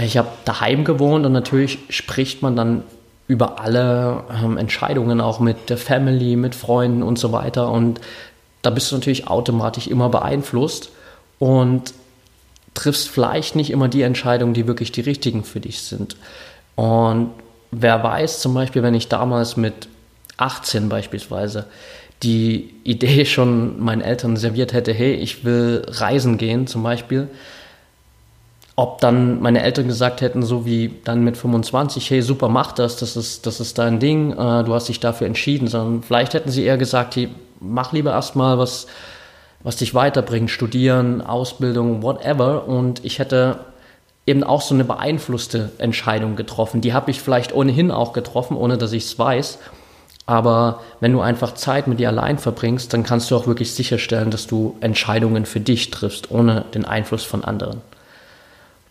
ich 0.00 0.16
habe 0.16 0.28
daheim 0.44 0.84
gewohnt 0.84 1.24
und 1.24 1.32
natürlich 1.32 1.78
spricht 1.88 2.42
man 2.42 2.56
dann 2.56 2.82
über 3.26 3.60
alle 3.60 4.24
ähm, 4.42 4.58
Entscheidungen 4.58 5.20
auch 5.20 5.40
mit 5.40 5.70
der 5.70 5.78
Family, 5.78 6.36
mit 6.36 6.54
Freunden 6.54 7.02
und 7.02 7.18
so 7.18 7.32
weiter 7.32 7.70
und 7.70 8.00
da 8.62 8.70
bist 8.70 8.90
du 8.90 8.96
natürlich 8.96 9.28
automatisch 9.28 9.86
immer 9.86 10.08
beeinflusst 10.08 10.90
und 11.38 11.94
triffst 12.74 13.08
vielleicht 13.08 13.56
nicht 13.56 13.70
immer 13.70 13.88
die 13.88 14.02
Entscheidungen, 14.02 14.54
die 14.54 14.66
wirklich 14.66 14.92
die 14.92 15.00
richtigen 15.00 15.44
für 15.44 15.60
dich 15.60 15.82
sind. 15.82 16.16
Und 16.74 17.30
wer 17.70 18.02
weiß, 18.02 18.40
zum 18.40 18.54
Beispiel, 18.54 18.82
wenn 18.82 18.94
ich 18.94 19.08
damals 19.08 19.56
mit 19.56 19.88
18 20.36 20.88
beispielsweise 20.88 21.66
die 22.22 22.74
Idee 22.84 23.24
schon 23.26 23.80
meinen 23.80 24.00
Eltern 24.00 24.36
serviert 24.36 24.72
hätte, 24.72 24.92
hey, 24.92 25.14
ich 25.14 25.44
will 25.44 25.84
reisen 25.88 26.38
gehen 26.38 26.66
zum 26.66 26.82
Beispiel, 26.82 27.28
ob 28.76 29.00
dann 29.00 29.40
meine 29.40 29.62
Eltern 29.62 29.86
gesagt 29.86 30.20
hätten, 30.20 30.42
so 30.42 30.66
wie 30.66 30.90
dann 31.04 31.22
mit 31.22 31.36
25, 31.36 32.10
hey, 32.10 32.22
super, 32.22 32.48
mach 32.48 32.72
das, 32.72 32.96
das 32.96 33.16
ist, 33.16 33.46
das 33.46 33.60
ist 33.60 33.78
dein 33.78 34.00
Ding, 34.00 34.32
äh, 34.32 34.64
du 34.64 34.74
hast 34.74 34.88
dich 34.88 34.98
dafür 34.98 35.28
entschieden, 35.28 35.68
sondern 35.68 36.02
vielleicht 36.02 36.34
hätten 36.34 36.50
sie 36.50 36.64
eher 36.64 36.78
gesagt, 36.78 37.14
hey, 37.14 37.28
mach 37.60 37.92
lieber 37.92 38.10
erstmal 38.10 38.58
was, 38.58 38.86
was 39.64 39.76
dich 39.76 39.94
weiterbringt, 39.94 40.50
studieren, 40.50 41.20
Ausbildung, 41.22 42.02
whatever. 42.02 42.68
Und 42.68 43.04
ich 43.04 43.18
hätte 43.18 43.58
eben 44.26 44.44
auch 44.44 44.60
so 44.60 44.74
eine 44.74 44.84
beeinflusste 44.84 45.72
Entscheidung 45.78 46.36
getroffen. 46.36 46.80
Die 46.80 46.92
habe 46.92 47.10
ich 47.10 47.20
vielleicht 47.20 47.52
ohnehin 47.52 47.90
auch 47.90 48.12
getroffen, 48.12 48.56
ohne 48.56 48.78
dass 48.78 48.92
ich 48.92 49.04
es 49.04 49.18
weiß. 49.18 49.58
Aber 50.26 50.80
wenn 51.00 51.12
du 51.12 51.20
einfach 51.20 51.54
Zeit 51.54 51.86
mit 51.86 51.98
dir 51.98 52.08
allein 52.08 52.38
verbringst, 52.38 52.92
dann 52.92 53.02
kannst 53.02 53.30
du 53.30 53.36
auch 53.36 53.46
wirklich 53.46 53.74
sicherstellen, 53.74 54.30
dass 54.30 54.46
du 54.46 54.76
Entscheidungen 54.80 55.44
für 55.44 55.60
dich 55.60 55.90
triffst, 55.90 56.30
ohne 56.30 56.64
den 56.74 56.84
Einfluss 56.84 57.24
von 57.24 57.44
anderen. 57.44 57.80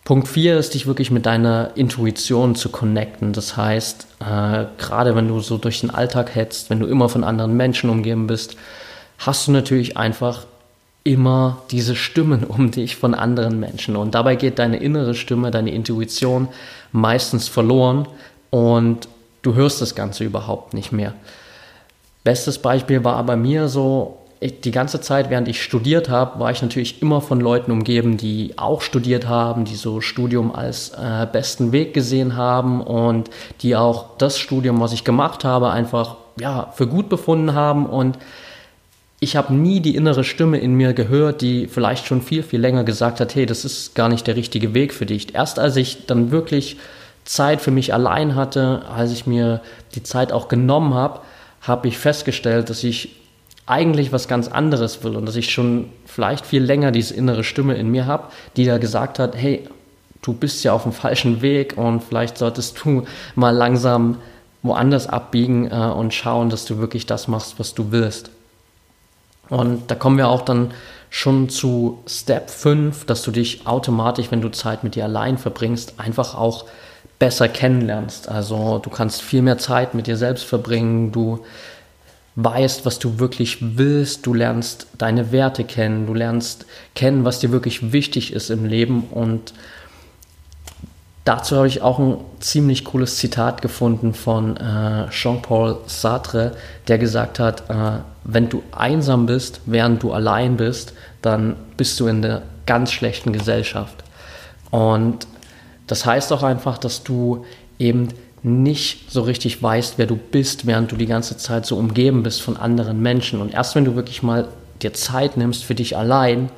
Punkt 0.04 0.28
4 0.28 0.58
ist, 0.58 0.74
dich 0.74 0.86
wirklich 0.86 1.10
mit 1.10 1.24
deiner 1.24 1.70
Intuition 1.76 2.54
zu 2.54 2.68
connecten. 2.68 3.32
Das 3.32 3.56
heißt, 3.56 4.06
äh, 4.20 4.64
gerade 4.76 5.16
wenn 5.16 5.28
du 5.28 5.40
so 5.40 5.56
durch 5.56 5.80
den 5.80 5.90
Alltag 5.90 6.34
hetzt, 6.34 6.68
wenn 6.68 6.78
du 6.78 6.86
immer 6.86 7.08
von 7.08 7.24
anderen 7.24 7.56
Menschen 7.56 7.90
umgeben 7.90 8.26
bist, 8.26 8.56
hast 9.18 9.48
du 9.48 9.52
natürlich 9.52 9.96
einfach 9.96 10.44
immer 11.04 11.62
diese 11.70 11.94
Stimmen 11.94 12.44
um 12.48 12.70
dich 12.70 12.96
von 12.96 13.14
anderen 13.14 13.60
Menschen. 13.60 13.96
Und 13.96 14.14
dabei 14.14 14.36
geht 14.36 14.58
deine 14.58 14.78
innere 14.78 15.14
Stimme, 15.14 15.50
deine 15.50 15.70
Intuition 15.70 16.48
meistens 16.92 17.48
verloren 17.48 18.08
und 18.50 19.08
du 19.42 19.54
hörst 19.54 19.80
das 19.80 19.94
Ganze 19.94 20.24
überhaupt 20.24 20.74
nicht 20.74 20.90
mehr. 20.90 21.14
Bestes 22.24 22.58
Beispiel 22.58 23.04
war 23.04 23.22
bei 23.24 23.36
mir 23.36 23.68
so, 23.68 24.18
ich, 24.40 24.60
die 24.60 24.70
ganze 24.70 25.00
Zeit, 25.00 25.30
während 25.30 25.48
ich 25.48 25.62
studiert 25.62 26.08
habe, 26.08 26.40
war 26.40 26.50
ich 26.50 26.62
natürlich 26.62 27.02
immer 27.02 27.20
von 27.20 27.40
Leuten 27.40 27.70
umgeben, 27.70 28.16
die 28.16 28.54
auch 28.56 28.80
studiert 28.80 29.28
haben, 29.28 29.64
die 29.64 29.74
so 29.74 30.00
Studium 30.00 30.54
als 30.54 30.90
äh, 30.90 31.26
besten 31.30 31.72
Weg 31.72 31.94
gesehen 31.94 32.36
haben 32.36 32.80
und 32.80 33.30
die 33.60 33.76
auch 33.76 34.16
das 34.18 34.38
Studium, 34.38 34.80
was 34.80 34.92
ich 34.92 35.04
gemacht 35.04 35.44
habe, 35.44 35.70
einfach 35.70 36.16
ja, 36.38 36.72
für 36.74 36.86
gut 36.86 37.08
befunden 37.08 37.54
haben 37.54 37.86
und 37.86 38.18
ich 39.24 39.36
habe 39.36 39.54
nie 39.54 39.80
die 39.80 39.96
innere 39.96 40.22
Stimme 40.22 40.58
in 40.58 40.74
mir 40.74 40.92
gehört, 40.92 41.40
die 41.40 41.66
vielleicht 41.66 42.06
schon 42.06 42.22
viel, 42.22 42.42
viel 42.42 42.60
länger 42.60 42.84
gesagt 42.84 43.20
hat, 43.20 43.34
hey, 43.34 43.46
das 43.46 43.64
ist 43.64 43.94
gar 43.94 44.08
nicht 44.08 44.26
der 44.26 44.36
richtige 44.36 44.74
Weg 44.74 44.92
für 44.94 45.06
dich. 45.06 45.34
Erst 45.34 45.58
als 45.58 45.76
ich 45.76 46.06
dann 46.06 46.30
wirklich 46.30 46.76
Zeit 47.24 47.62
für 47.62 47.70
mich 47.70 47.94
allein 47.94 48.34
hatte, 48.34 48.82
als 48.94 49.12
ich 49.12 49.26
mir 49.26 49.62
die 49.94 50.02
Zeit 50.02 50.30
auch 50.30 50.48
genommen 50.48 50.94
habe, 50.94 51.20
habe 51.62 51.88
ich 51.88 51.96
festgestellt, 51.96 52.68
dass 52.68 52.84
ich 52.84 53.16
eigentlich 53.66 54.12
was 54.12 54.28
ganz 54.28 54.48
anderes 54.48 55.02
will 55.02 55.16
und 55.16 55.24
dass 55.24 55.36
ich 55.36 55.50
schon 55.50 55.88
vielleicht 56.04 56.44
viel 56.44 56.62
länger 56.62 56.92
diese 56.92 57.14
innere 57.14 57.44
Stimme 57.44 57.76
in 57.76 57.90
mir 57.90 58.04
habe, 58.04 58.24
die 58.58 58.66
da 58.66 58.76
gesagt 58.76 59.18
hat, 59.18 59.34
hey, 59.34 59.66
du 60.20 60.34
bist 60.34 60.62
ja 60.64 60.74
auf 60.74 60.82
dem 60.82 60.92
falschen 60.92 61.40
Weg 61.40 61.78
und 61.78 62.02
vielleicht 62.02 62.36
solltest 62.36 62.84
du 62.84 63.04
mal 63.34 63.56
langsam 63.56 64.18
woanders 64.62 65.06
abbiegen 65.06 65.70
äh, 65.70 65.74
und 65.74 66.12
schauen, 66.12 66.50
dass 66.50 66.66
du 66.66 66.76
wirklich 66.78 67.06
das 67.06 67.26
machst, 67.26 67.58
was 67.58 67.72
du 67.72 67.90
willst. 67.90 68.30
Und 69.48 69.90
da 69.90 69.94
kommen 69.94 70.18
wir 70.18 70.28
auch 70.28 70.42
dann 70.42 70.72
schon 71.10 71.48
zu 71.48 72.02
Step 72.06 72.50
5, 72.50 73.04
dass 73.06 73.22
du 73.22 73.30
dich 73.30 73.66
automatisch, 73.66 74.30
wenn 74.30 74.40
du 74.40 74.50
Zeit 74.50 74.82
mit 74.82 74.96
dir 74.96 75.04
allein 75.04 75.38
verbringst, 75.38 75.94
einfach 75.98 76.34
auch 76.34 76.64
besser 77.18 77.48
kennenlernst. 77.48 78.28
Also 78.28 78.78
du 78.78 78.90
kannst 78.90 79.22
viel 79.22 79.42
mehr 79.42 79.58
Zeit 79.58 79.94
mit 79.94 80.06
dir 80.06 80.16
selbst 80.16 80.44
verbringen, 80.44 81.12
du 81.12 81.44
weißt, 82.36 82.84
was 82.84 82.98
du 82.98 83.20
wirklich 83.20 83.58
willst, 83.78 84.26
du 84.26 84.34
lernst 84.34 84.88
deine 84.98 85.30
Werte 85.30 85.64
kennen, 85.64 86.06
du 86.06 86.14
lernst 86.14 86.66
kennen, 86.94 87.24
was 87.24 87.38
dir 87.38 87.52
wirklich 87.52 87.92
wichtig 87.92 88.32
ist 88.32 88.50
im 88.50 88.64
Leben 88.64 89.04
und 89.04 89.54
dazu 91.24 91.56
habe 91.56 91.68
ich 91.68 91.82
auch 91.82 91.98
ein 91.98 92.18
ziemlich 92.40 92.84
cooles 92.84 93.16
Zitat 93.16 93.62
gefunden 93.62 94.14
von 94.14 94.56
äh, 94.56 95.08
Jean-Paul 95.10 95.78
Sartre, 95.86 96.52
der 96.88 96.98
gesagt 96.98 97.38
hat, 97.38 97.68
äh, 97.70 98.00
wenn 98.24 98.48
du 98.48 98.62
einsam 98.72 99.26
bist, 99.26 99.60
während 99.66 100.02
du 100.02 100.12
allein 100.12 100.56
bist, 100.56 100.92
dann 101.22 101.56
bist 101.76 101.98
du 102.00 102.06
in 102.06 102.22
der 102.22 102.42
ganz 102.66 102.92
schlechten 102.92 103.32
Gesellschaft. 103.32 104.04
Und 104.70 105.26
das 105.86 106.06
heißt 106.06 106.32
auch 106.32 106.42
einfach, 106.42 106.78
dass 106.78 107.02
du 107.04 107.44
eben 107.78 108.08
nicht 108.42 109.10
so 109.10 109.22
richtig 109.22 109.62
weißt, 109.62 109.94
wer 109.96 110.06
du 110.06 110.16
bist, 110.16 110.66
während 110.66 110.92
du 110.92 110.96
die 110.96 111.06
ganze 111.06 111.36
Zeit 111.36 111.64
so 111.64 111.76
umgeben 111.76 112.22
bist 112.22 112.42
von 112.42 112.56
anderen 112.56 113.00
Menschen. 113.00 113.40
Und 113.40 113.54
erst 113.54 113.74
wenn 113.74 113.84
du 113.84 113.94
wirklich 113.94 114.22
mal 114.22 114.48
dir 114.82 114.92
Zeit 114.92 115.36
nimmst 115.36 115.64
für 115.64 115.74
dich 115.74 115.96
allein, 115.96 116.50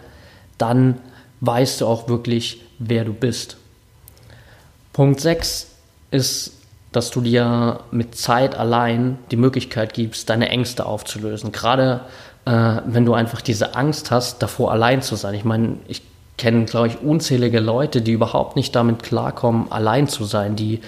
dann 0.59 0.99
weißt 1.41 1.81
du 1.81 1.87
auch 1.87 2.09
wirklich, 2.09 2.61
wer 2.79 3.05
du 3.05 3.13
bist. 3.13 3.57
Punkt 4.97 5.21
6 5.21 5.67
ist, 6.11 6.53
dass 6.91 7.11
du 7.11 7.21
dir 7.21 7.81
mit 7.91 8.17
Zeit 8.17 8.55
allein 8.55 9.19
die 9.31 9.37
Möglichkeit 9.37 9.93
gibst, 9.93 10.31
deine 10.31 10.49
Ängste 10.49 10.87
aufzulösen. 10.87 11.53
Gerade 11.53 12.01
äh, 12.47 12.81
wenn 12.87 13.05
du 13.05 13.13
einfach 13.13 13.43
diese 13.43 13.75
Angst 13.75 14.11
hast, 14.11 14.43
davor 14.43 14.73
allein 14.73 15.03
zu 15.03 15.15
sein. 15.15 15.35
Ich 15.35 15.45
meine, 15.45 15.77
ich 15.87 16.01
kenne, 16.39 16.65
glaube 16.65 16.87
ich, 16.89 17.03
unzählige 17.03 17.61
Leute, 17.61 18.01
die 18.01 18.13
überhaupt 18.13 18.57
nicht 18.57 18.75
damit 18.75 19.03
klarkommen, 19.03 19.71
allein 19.71 20.09
zu 20.09 20.25
sein, 20.25 20.57
die 20.57 20.81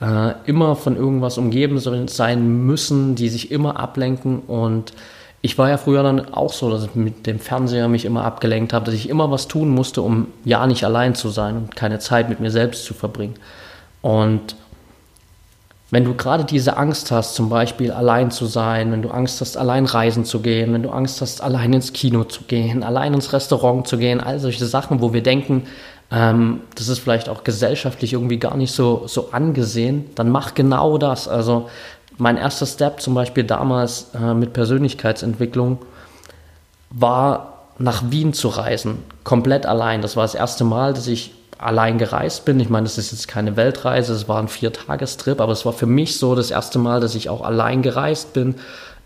äh, 0.00 0.34
immer 0.44 0.76
von 0.76 0.96
irgendwas 0.96 1.36
umgeben 1.36 1.80
sein 2.06 2.66
müssen, 2.66 3.16
die 3.16 3.28
sich 3.28 3.50
immer 3.50 3.80
ablenken. 3.80 4.42
Und 4.42 4.92
ich 5.46 5.56
war 5.58 5.68
ja 5.68 5.76
früher 5.76 6.02
dann 6.02 6.34
auch 6.34 6.52
so, 6.52 6.68
dass 6.70 6.82
ich 6.82 6.96
mit 6.96 7.24
dem 7.24 7.38
Fernseher 7.38 7.86
mich 7.86 8.04
immer 8.04 8.24
abgelenkt 8.24 8.72
habe, 8.72 8.86
dass 8.86 8.94
ich 8.94 9.08
immer 9.08 9.30
was 9.30 9.46
tun 9.46 9.68
musste, 9.68 10.02
um 10.02 10.26
ja 10.44 10.66
nicht 10.66 10.82
allein 10.82 11.14
zu 11.14 11.28
sein 11.28 11.56
und 11.56 11.76
keine 11.76 12.00
Zeit 12.00 12.28
mit 12.28 12.40
mir 12.40 12.50
selbst 12.50 12.84
zu 12.84 12.94
verbringen. 12.94 13.34
Und 14.02 14.56
wenn 15.92 16.02
du 16.02 16.14
gerade 16.14 16.44
diese 16.44 16.76
Angst 16.76 17.12
hast, 17.12 17.36
zum 17.36 17.48
Beispiel 17.48 17.92
allein 17.92 18.32
zu 18.32 18.46
sein, 18.46 18.90
wenn 18.90 19.02
du 19.02 19.10
Angst 19.10 19.40
hast, 19.40 19.56
allein 19.56 19.84
reisen 19.84 20.24
zu 20.24 20.40
gehen, 20.40 20.74
wenn 20.74 20.82
du 20.82 20.90
Angst 20.90 21.20
hast, 21.20 21.40
allein 21.40 21.72
ins 21.72 21.92
Kino 21.92 22.24
zu 22.24 22.42
gehen, 22.42 22.82
allein 22.82 23.14
ins 23.14 23.32
Restaurant 23.32 23.86
zu 23.86 23.98
gehen, 23.98 24.20
all 24.20 24.40
solche 24.40 24.66
Sachen, 24.66 25.00
wo 25.00 25.12
wir 25.12 25.22
denken, 25.22 25.62
ähm, 26.10 26.62
das 26.74 26.88
ist 26.88 26.98
vielleicht 26.98 27.28
auch 27.28 27.44
gesellschaftlich 27.44 28.14
irgendwie 28.14 28.38
gar 28.38 28.56
nicht 28.56 28.72
so, 28.72 29.04
so 29.06 29.30
angesehen, 29.30 30.06
dann 30.16 30.28
mach 30.28 30.54
genau 30.54 30.98
das. 30.98 31.28
Also 31.28 31.68
mein 32.18 32.36
erster 32.36 32.66
Step 32.66 33.00
zum 33.00 33.14
Beispiel 33.14 33.44
damals 33.44 34.08
äh, 34.14 34.34
mit 34.34 34.52
Persönlichkeitsentwicklung 34.52 35.78
war 36.90 37.68
nach 37.78 38.10
Wien 38.10 38.32
zu 38.32 38.48
reisen, 38.48 38.98
komplett 39.24 39.66
allein. 39.66 40.02
Das 40.02 40.16
war 40.16 40.24
das 40.24 40.34
erste 40.34 40.64
Mal, 40.64 40.94
dass 40.94 41.06
ich 41.06 41.34
allein 41.58 41.98
gereist 41.98 42.44
bin. 42.44 42.60
Ich 42.60 42.68
meine, 42.68 42.84
das 42.84 42.98
ist 42.98 43.12
jetzt 43.12 43.28
keine 43.28 43.56
Weltreise, 43.56 44.12
es 44.12 44.28
war 44.28 44.38
ein 44.38 44.48
Viertagestrip, 44.48 45.40
aber 45.40 45.52
es 45.52 45.64
war 45.64 45.72
für 45.72 45.86
mich 45.86 46.18
so 46.18 46.34
das 46.34 46.50
erste 46.50 46.78
Mal, 46.78 47.00
dass 47.00 47.14
ich 47.14 47.28
auch 47.28 47.42
allein 47.42 47.82
gereist 47.82 48.32
bin, 48.32 48.56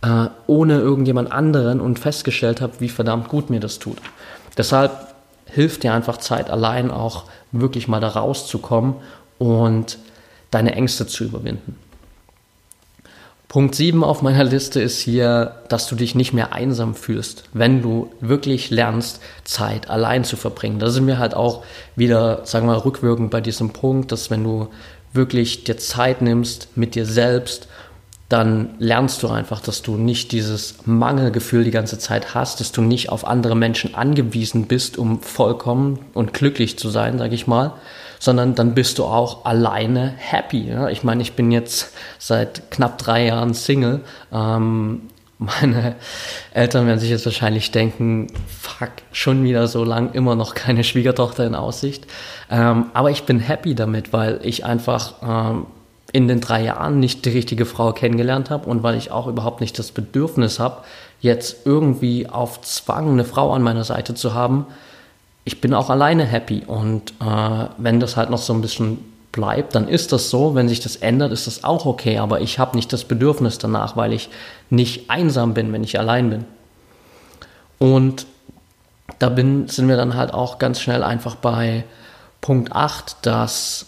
äh, 0.03 0.27
ohne 0.47 0.79
irgendjemand 0.79 1.33
anderen 1.33 1.81
und 1.81 1.99
festgestellt 1.99 2.61
habe, 2.61 2.75
wie 2.79 2.89
verdammt 2.89 3.29
gut 3.29 3.51
mir 3.51 3.61
das 3.61 3.79
tut. 3.79 3.99
Deshalb 4.57 4.93
hilft 5.47 5.83
dir 5.83 5.95
einfach 5.95 6.17
Zeit 6.19 6.51
allein 6.51 6.91
auch 6.91 7.25
wirklich 7.53 7.89
mal 7.89 8.01
da 8.01 8.09
rauszukommen 8.09 8.95
und 9.39 9.99
deine 10.51 10.75
Ängste 10.75 11.07
zu 11.07 11.25
überwinden. 11.25 11.77
Punkt 13.51 13.75
7 13.75 14.05
auf 14.05 14.23
meiner 14.23 14.45
Liste 14.45 14.81
ist 14.81 15.01
hier, 15.01 15.57
dass 15.69 15.89
du 15.89 15.97
dich 15.97 16.15
nicht 16.15 16.33
mehr 16.33 16.53
einsam 16.53 16.95
fühlst, 16.95 17.43
wenn 17.53 17.83
du 17.83 18.09
wirklich 18.21 18.71
lernst, 18.71 19.21
Zeit 19.43 19.91
allein 19.91 20.23
zu 20.23 20.37
verbringen. 20.37 20.79
Da 20.79 20.89
sind 20.89 21.09
wir 21.09 21.19
halt 21.19 21.35
auch 21.35 21.65
wieder, 21.97 22.47
sagen 22.47 22.69
wir 22.69 22.75
mal, 22.75 22.79
rückwirkend 22.79 23.33
bei 23.33 23.41
diesem 23.41 23.71
Punkt, 23.71 24.13
dass 24.13 24.31
wenn 24.31 24.45
du 24.45 24.69
wirklich 25.13 25.65
dir 25.65 25.77
Zeit 25.79 26.23
nimmst 26.23 26.69
mit 26.77 26.95
dir 26.95 27.05
selbst 27.05 27.67
dann 28.29 28.77
lernst 28.79 29.25
du 29.25 29.29
einfach, 29.29 29.61
dass 29.61 29.83
du 29.83 29.97
nicht 29.97 30.31
dieses 30.31 30.87
Mangelgefühl 30.87 31.65
die 31.65 31.73
ganze 31.73 31.99
Zeit 31.99 32.33
hast, 32.33 32.61
dass 32.61 32.71
du 32.71 32.81
nicht 32.81 33.09
auf 33.09 33.27
andere 33.27 33.57
Menschen 33.57 33.97
angewiesen 33.97 34.67
bist, 34.67 34.99
um 34.99 35.21
vollkommen 35.21 35.99
und 36.15 36.33
glücklich 36.33 36.79
zu 36.79 36.91
sein, 36.91 37.19
sage 37.19 37.35
ich 37.35 37.49
mal, 37.49 37.75
sondern 38.21 38.55
dann 38.55 38.75
bist 38.75 38.99
du 38.99 39.05
auch 39.05 39.45
alleine 39.45 40.15
happy. 40.17 40.69
Ja? 40.69 40.89
Ich 40.89 41.03
meine, 41.03 41.23
ich 41.23 41.33
bin 41.33 41.51
jetzt 41.51 41.93
seit 42.19 42.71
knapp 42.71 42.99
drei 42.99 43.27
Jahren 43.27 43.55
Single. 43.55 44.03
Ähm, 44.33 45.09
meine 45.39 45.97
Eltern 46.53 46.87
werden 46.87 47.01
sich 47.01 47.09
jetzt 47.11 47.25
wahrscheinlich 47.25 47.71
denken, 47.73 48.29
fuck, 48.47 48.91
schon 49.11 49.43
wieder 49.43 49.67
so 49.67 49.85
lang, 49.85 50.13
immer 50.13 50.37
noch 50.37 50.55
keine 50.55 50.85
Schwiegertochter 50.85 51.47
in 51.47 51.55
Aussicht. 51.55 52.07
Ähm, 52.51 52.87
aber 52.93 53.11
ich 53.11 53.25
bin 53.25 53.41
happy 53.41 53.75
damit, 53.75 54.13
weil 54.13 54.39
ich 54.43 54.67
einfach 54.67 55.15
ähm, 55.23 55.67
in 56.13 56.29
den 56.29 56.43
drei 56.43 56.63
Jahren 56.63 57.01
nicht 57.01 57.25
die 57.25 57.31
richtige 57.31 57.65
Frau 57.65 57.93
kennengelernt 57.93 58.51
habe 58.51 58.69
und 58.69 58.83
weil 58.83 58.97
ich 58.97 59.13
auch 59.13 59.29
überhaupt 59.29 59.63
nicht 59.63 59.79
das 59.79 59.93
Bedürfnis 59.93 60.59
habe, 60.59 60.83
jetzt 61.21 61.65
irgendwie 61.65 62.29
auf 62.29 62.61
Zwang 62.61 63.13
eine 63.13 63.25
Frau 63.25 63.53
an 63.53 63.63
meiner 63.63 63.85
Seite 63.85 64.15
zu 64.15 64.35
haben. 64.35 64.67
Ich 65.45 65.61
bin 65.61 65.75
auch 65.75 65.91
alleine 65.91 66.25
happy 66.25 66.65
und 66.67 67.13
äh, 67.21 67.67
wenn 67.79 68.01
das 68.01 68.17
halt 68.17 68.31
noch 68.31 68.39
so 68.39 68.53
ein 68.53 68.61
bisschen 68.61 68.99
bleibt, 69.33 69.75
dann 69.75 69.89
ist 69.89 70.13
das 70.13 70.31
so. 70.31 70.55
Wenn 70.55 70.69
sich 70.69 70.81
das 70.81 70.97
ändert, 70.97 71.33
ist 71.33 71.47
das 71.47 71.65
auch 71.65 71.87
okay. 71.87 72.19
Aber 72.19 72.41
ich 72.41 72.59
habe 72.59 72.77
nicht 72.77 72.93
das 72.93 73.05
Bedürfnis 73.05 73.59
danach, 73.59 73.97
weil 73.97 74.13
ich 74.13 74.29
nicht 74.69 75.11
einsam 75.11 75.55
bin, 75.55 75.73
wenn 75.73 75.85
ich 75.85 75.99
allein 75.99 76.31
bin. 76.31 76.45
Und 77.79 78.27
da 79.19 79.29
bin, 79.29 79.69
sind 79.69 79.89
wir 79.89 79.97
dann 79.97 80.15
halt 80.15 80.35
auch 80.35 80.59
ganz 80.59 80.81
schnell 80.81 81.03
einfach 81.03 81.37
bei 81.37 81.85
Punkt 82.41 82.73
8, 82.73 83.19
dass 83.23 83.87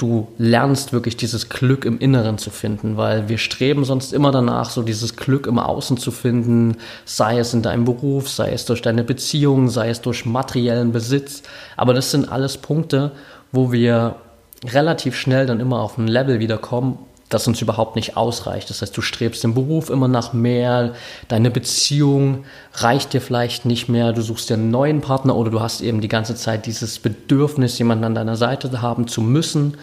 du 0.00 0.28
lernst 0.38 0.92
wirklich 0.92 1.16
dieses 1.16 1.50
Glück 1.50 1.84
im 1.84 1.98
Inneren 1.98 2.38
zu 2.38 2.50
finden, 2.50 2.96
weil 2.96 3.28
wir 3.28 3.36
streben 3.36 3.84
sonst 3.84 4.12
immer 4.12 4.30
danach, 4.30 4.70
so 4.70 4.82
dieses 4.82 5.16
Glück 5.16 5.46
im 5.46 5.58
Außen 5.58 5.98
zu 5.98 6.10
finden, 6.10 6.76
sei 7.04 7.38
es 7.38 7.52
in 7.52 7.62
deinem 7.62 7.84
Beruf, 7.84 8.28
sei 8.28 8.52
es 8.52 8.64
durch 8.64 8.80
deine 8.80 9.04
Beziehung, 9.04 9.68
sei 9.68 9.90
es 9.90 10.00
durch 10.00 10.24
materiellen 10.24 10.92
Besitz. 10.92 11.42
Aber 11.76 11.92
das 11.92 12.10
sind 12.10 12.32
alles 12.32 12.56
Punkte, 12.56 13.12
wo 13.52 13.72
wir 13.72 14.16
relativ 14.64 15.16
schnell 15.16 15.46
dann 15.46 15.60
immer 15.60 15.80
auf 15.80 15.98
ein 15.98 16.08
Level 16.08 16.40
wiederkommen, 16.40 16.98
das 17.30 17.46
uns 17.46 17.62
überhaupt 17.62 17.96
nicht 17.96 18.16
ausreicht. 18.16 18.68
Das 18.68 18.82
heißt, 18.82 18.94
du 18.94 19.00
strebst 19.00 19.44
im 19.44 19.54
Beruf 19.54 19.88
immer 19.88 20.08
nach 20.08 20.32
mehr, 20.32 20.94
deine 21.28 21.50
Beziehung 21.50 22.44
reicht 22.74 23.14
dir 23.14 23.20
vielleicht 23.20 23.64
nicht 23.64 23.88
mehr, 23.88 24.12
du 24.12 24.20
suchst 24.20 24.50
dir 24.50 24.54
einen 24.54 24.70
neuen 24.70 25.00
Partner 25.00 25.36
oder 25.36 25.50
du 25.50 25.60
hast 25.60 25.80
eben 25.80 26.00
die 26.00 26.08
ganze 26.08 26.34
Zeit 26.34 26.66
dieses 26.66 26.98
Bedürfnis, 26.98 27.78
jemanden 27.78 28.04
an 28.04 28.14
deiner 28.14 28.36
Seite 28.36 28.82
haben 28.82 29.06
zu 29.06 29.22
müssen. 29.22 29.78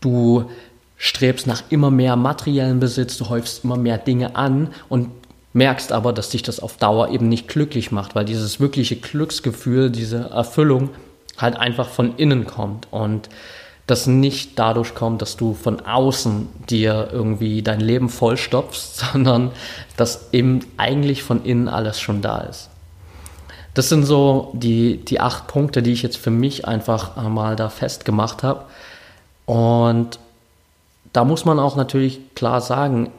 Du 0.00 0.50
strebst 0.96 1.46
nach 1.46 1.62
immer 1.70 1.90
mehr 1.90 2.14
materiellen 2.14 2.78
Besitz, 2.78 3.16
du 3.16 3.30
häufst 3.30 3.64
immer 3.64 3.76
mehr 3.76 3.96
Dinge 3.96 4.36
an 4.36 4.68
und 4.90 5.08
merkst 5.54 5.92
aber, 5.92 6.12
dass 6.12 6.28
dich 6.28 6.42
das 6.42 6.60
auf 6.60 6.76
Dauer 6.76 7.08
eben 7.08 7.28
nicht 7.28 7.48
glücklich 7.48 7.90
macht, 7.90 8.14
weil 8.14 8.26
dieses 8.26 8.60
wirkliche 8.60 8.96
Glücksgefühl, 8.96 9.90
diese 9.90 10.30
Erfüllung 10.30 10.90
halt 11.38 11.56
einfach 11.56 11.88
von 11.88 12.16
innen 12.16 12.46
kommt 12.46 12.86
und 12.90 13.30
das 13.90 14.06
nicht 14.06 14.58
dadurch 14.58 14.94
kommt, 14.94 15.22
dass 15.22 15.36
du 15.36 15.54
von 15.54 15.80
außen 15.80 16.48
dir 16.68 17.08
irgendwie 17.12 17.62
dein 17.62 17.80
Leben 17.80 18.08
vollstopfst, 18.08 18.96
sondern 19.12 19.50
dass 19.96 20.32
eben 20.32 20.60
eigentlich 20.76 21.22
von 21.22 21.44
innen 21.44 21.68
alles 21.68 22.00
schon 22.00 22.22
da 22.22 22.38
ist. 22.38 22.70
Das 23.74 23.88
sind 23.88 24.04
so 24.04 24.50
die, 24.52 24.98
die 24.98 25.20
acht 25.20 25.46
Punkte, 25.46 25.82
die 25.82 25.92
ich 25.92 26.02
jetzt 26.02 26.16
für 26.16 26.30
mich 26.30 26.66
einfach 26.66 27.16
mal 27.28 27.54
da 27.54 27.68
festgemacht 27.68 28.42
habe. 28.42 28.64
Und 29.46 30.18
da 31.12 31.24
muss 31.24 31.44
man 31.44 31.58
auch 31.58 31.76
natürlich 31.76 32.34
klar 32.34 32.60
sagen, 32.60 33.10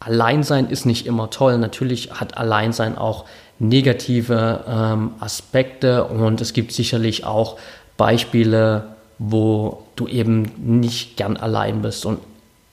Alleinsein 0.00 0.68
ist 0.68 0.84
nicht 0.84 1.06
immer 1.06 1.30
toll. 1.30 1.56
Natürlich 1.56 2.12
hat 2.12 2.36
Alleinsein 2.36 2.98
auch 2.98 3.24
negative 3.58 4.64
ähm, 4.68 5.12
Aspekte 5.20 6.04
und 6.04 6.40
es 6.40 6.52
gibt 6.52 6.72
sicherlich 6.72 7.24
auch 7.24 7.56
Beispiele, 7.96 8.94
wo 9.18 9.83
du 9.96 10.06
eben 10.06 10.50
nicht 10.56 11.16
gern 11.16 11.36
allein 11.36 11.82
bist. 11.82 12.06
Und 12.06 12.18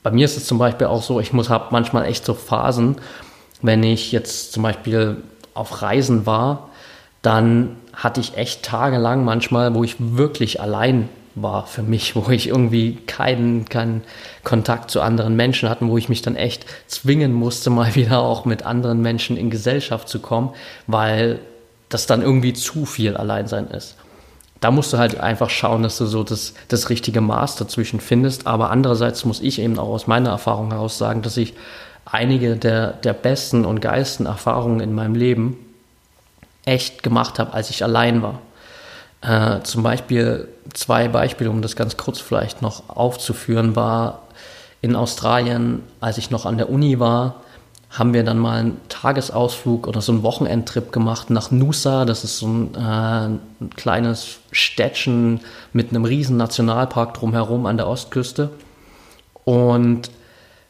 bei 0.02 0.10
mir 0.10 0.24
ist 0.24 0.36
es 0.36 0.46
zum 0.46 0.58
Beispiel 0.58 0.86
auch 0.86 1.02
so, 1.02 1.20
ich 1.20 1.32
muss 1.32 1.48
habe 1.48 1.66
manchmal 1.70 2.06
echt 2.06 2.24
so 2.24 2.34
Phasen, 2.34 2.96
wenn 3.62 3.82
ich 3.82 4.12
jetzt 4.12 4.52
zum 4.52 4.62
Beispiel 4.62 5.18
auf 5.54 5.82
Reisen 5.82 6.26
war, 6.26 6.70
dann 7.22 7.76
hatte 7.92 8.20
ich 8.20 8.36
echt 8.36 8.64
tagelang 8.64 9.24
manchmal, 9.24 9.74
wo 9.74 9.84
ich 9.84 9.96
wirklich 9.98 10.60
allein 10.60 11.08
war 11.34 11.66
für 11.66 11.82
mich, 11.82 12.14
wo 12.16 12.30
ich 12.30 12.48
irgendwie 12.48 12.96
keinen, 13.06 13.64
keinen 13.66 14.02
Kontakt 14.44 14.90
zu 14.90 15.00
anderen 15.00 15.36
Menschen 15.36 15.68
hatte, 15.68 15.86
wo 15.86 15.96
ich 15.96 16.08
mich 16.08 16.22
dann 16.22 16.36
echt 16.36 16.66
zwingen 16.88 17.32
musste, 17.32 17.70
mal 17.70 17.94
wieder 17.94 18.20
auch 18.20 18.44
mit 18.44 18.64
anderen 18.64 19.00
Menschen 19.00 19.36
in 19.36 19.50
Gesellschaft 19.50 20.08
zu 20.08 20.20
kommen, 20.20 20.50
weil 20.86 21.38
das 21.88 22.06
dann 22.06 22.22
irgendwie 22.22 22.52
zu 22.52 22.86
viel 22.86 23.16
Alleinsein 23.16 23.68
ist. 23.68 23.96
Da 24.62 24.70
musst 24.70 24.92
du 24.92 24.98
halt 24.98 25.18
einfach 25.18 25.50
schauen, 25.50 25.82
dass 25.82 25.98
du 25.98 26.06
so 26.06 26.22
das, 26.22 26.54
das 26.68 26.88
richtige 26.88 27.20
Maß 27.20 27.56
dazwischen 27.56 27.98
findest. 27.98 28.46
Aber 28.46 28.70
andererseits 28.70 29.24
muss 29.24 29.40
ich 29.40 29.58
eben 29.58 29.76
auch 29.76 29.88
aus 29.88 30.06
meiner 30.06 30.30
Erfahrung 30.30 30.70
heraus 30.70 30.98
sagen, 30.98 31.20
dass 31.20 31.36
ich 31.36 31.54
einige 32.04 32.56
der, 32.56 32.92
der 32.92 33.12
besten 33.12 33.64
und 33.64 33.80
geilsten 33.80 34.24
Erfahrungen 34.24 34.78
in 34.78 34.94
meinem 34.94 35.16
Leben 35.16 35.56
echt 36.64 37.02
gemacht 37.02 37.40
habe, 37.40 37.52
als 37.52 37.70
ich 37.70 37.82
allein 37.82 38.22
war. 38.22 38.38
Äh, 39.20 39.62
zum 39.64 39.82
Beispiel 39.82 40.46
zwei 40.74 41.08
Beispiele, 41.08 41.50
um 41.50 41.60
das 41.60 41.74
ganz 41.74 41.96
kurz 41.96 42.20
vielleicht 42.20 42.62
noch 42.62 42.88
aufzuführen, 42.88 43.74
war 43.74 44.22
in 44.80 44.94
Australien, 44.94 45.82
als 46.00 46.18
ich 46.18 46.30
noch 46.30 46.46
an 46.46 46.56
der 46.56 46.70
Uni 46.70 47.00
war, 47.00 47.42
haben 47.92 48.14
wir 48.14 48.24
dann 48.24 48.38
mal 48.38 48.58
einen 48.58 48.80
Tagesausflug 48.88 49.86
oder 49.86 50.00
so 50.00 50.12
einen 50.12 50.22
Wochenendtrip 50.22 50.92
gemacht 50.92 51.28
nach 51.28 51.50
Nusa. 51.50 52.06
Das 52.06 52.24
ist 52.24 52.38
so 52.38 52.46
ein, 52.46 52.74
äh, 52.74 52.78
ein 52.80 53.70
kleines 53.76 54.38
Städtchen 54.50 55.40
mit 55.74 55.90
einem 55.90 56.06
riesen 56.06 56.38
Nationalpark 56.38 57.12
drumherum 57.14 57.66
an 57.66 57.76
der 57.76 57.86
Ostküste. 57.86 58.48
Und 59.44 60.10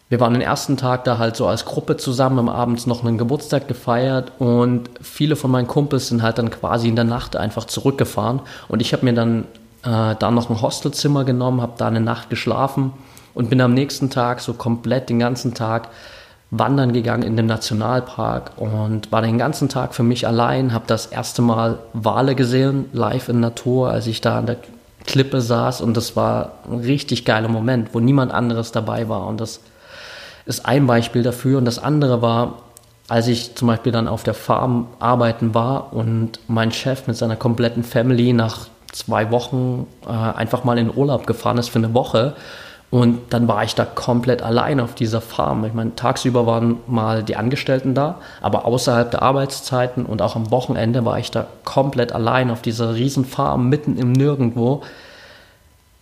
wir 0.09 0.19
waren 0.19 0.33
den 0.33 0.43
ersten 0.43 0.77
Tag 0.77 1.05
da 1.05 1.19
halt 1.19 1.37
so 1.37 1.47
als 1.47 1.65
Gruppe 1.65 1.97
zusammen, 1.97 2.39
haben 2.39 2.49
abends 2.49 2.87
noch 2.87 3.05
einen 3.05 3.19
Geburtstag 3.19 3.69
gefeiert 3.69 4.33
und 4.39 4.91
viele 5.01 5.37
von 5.37 5.51
meinen 5.51 5.67
Kumpels 5.67 6.09
sind 6.09 6.23
halt 6.23 6.39
dann 6.39 6.51
quasi 6.51 6.89
in 6.89 6.97
der 6.97 7.05
Nacht 7.05 7.37
einfach 7.37 7.65
zurückgefahren. 7.65 8.41
Und 8.69 8.83
ich 8.83 8.93
habe 8.93 9.05
mir 9.07 9.15
dann 9.15 9.45
äh, 9.85 10.15
da 10.19 10.31
noch 10.31 10.51
ein 10.51 10.61
Hostelzimmer 10.61 11.25
genommen, 11.25 11.63
habe 11.63 11.75
da 11.79 11.87
eine 11.87 12.01
Nacht 12.01 12.31
geschlafen 12.31 12.93
und 13.33 13.49
bin 13.49 13.61
am 13.61 13.75
nächsten 13.75 14.11
Tag 14.11 14.41
so 14.41 14.55
komplett 14.55 15.09
den 15.09 15.21
ganzen 15.21 15.55
Tag 15.55 15.89
wandern 16.55 16.93
gegangen 16.93 17.23
in 17.23 17.35
den 17.35 17.47
Nationalpark 17.47 18.53
und 18.59 19.11
war 19.11 19.23
den 19.23 19.38
ganzen 19.38 19.71
Tag 19.71 19.95
für 19.95 20.03
mich 20.03 20.27
allein, 20.27 20.75
habe 20.75 20.85
das 20.87 21.07
erste 21.07 21.41
Mal 21.41 21.79
Wale 21.95 22.35
gesehen, 22.35 22.85
live 22.93 23.31
in 23.31 23.41
Natur, 23.41 23.88
als 23.91 24.07
ich 24.07 24.21
da 24.21 24.38
an 24.38 24.45
der 24.45 24.59
Klippe 25.07 25.41
saß 25.41 25.81
und 25.81 25.97
das 25.97 26.15
war 26.15 26.53
ein 26.71 26.81
richtig 26.81 27.25
geiler 27.25 27.49
Moment, 27.49 27.95
wo 27.95 28.01
niemand 28.01 28.33
anderes 28.33 28.71
dabei 28.71 29.09
war 29.09 29.27
und 29.29 29.41
das 29.41 29.61
ist 30.45 30.67
ein 30.67 30.87
Beispiel 30.87 31.23
dafür 31.23 31.57
und 31.57 31.65
das 31.65 31.79
andere 31.79 32.21
war, 32.21 32.59
als 33.09 33.29
ich 33.29 33.55
zum 33.55 33.69
Beispiel 33.69 33.91
dann 33.91 34.07
auf 34.07 34.23
der 34.23 34.35
Farm 34.35 34.88
arbeiten 34.99 35.55
war 35.55 35.95
und 35.95 36.38
mein 36.49 36.71
Chef 36.71 37.07
mit 37.07 37.17
seiner 37.17 37.37
kompletten 37.37 37.83
Family 37.83 38.35
nach 38.35 38.67
zwei 38.93 39.31
Wochen 39.31 39.87
äh, 40.07 40.11
einfach 40.11 40.65
mal 40.65 40.77
in 40.77 40.95
Urlaub 40.95 41.27
gefahren 41.27 41.57
ist 41.57 41.71
für 41.71 41.79
eine 41.79 41.95
Woche 41.95 42.35
und 42.93 43.33
dann 43.33 43.49
war 43.49 43.65
ich 43.65 43.75
da 43.75 43.87
komplett 43.87 44.43
allein 44.43 44.79
auf 44.79 44.95
dieser 44.95 45.23
Farm. 45.23 45.65
Ich 45.65 45.73
meine, 45.73 45.97
tagsüber 45.97 46.47
waren 46.47 46.77
mal 46.87 47.23
die 47.23 47.37
Angestellten 47.37 47.95
da, 47.95 48.21
aber 48.43 48.67
außerhalb 48.67 49.11
der 49.11 49.23
Arbeitszeiten 49.23 50.05
und 50.05 50.21
auch 50.21 50.37
am 50.37 50.51
Wochenende 50.51 51.03
war 51.07 51.19
ich 51.19 51.31
da 51.31 51.47
komplett 51.65 52.13
allein 52.13 52.51
auf 52.51 52.61
dieser 52.61 52.95
riesen 52.95 53.25
Farm 53.25 53.71
mitten 53.71 53.97
im 53.97 54.13
Nirgendwo, 54.13 54.83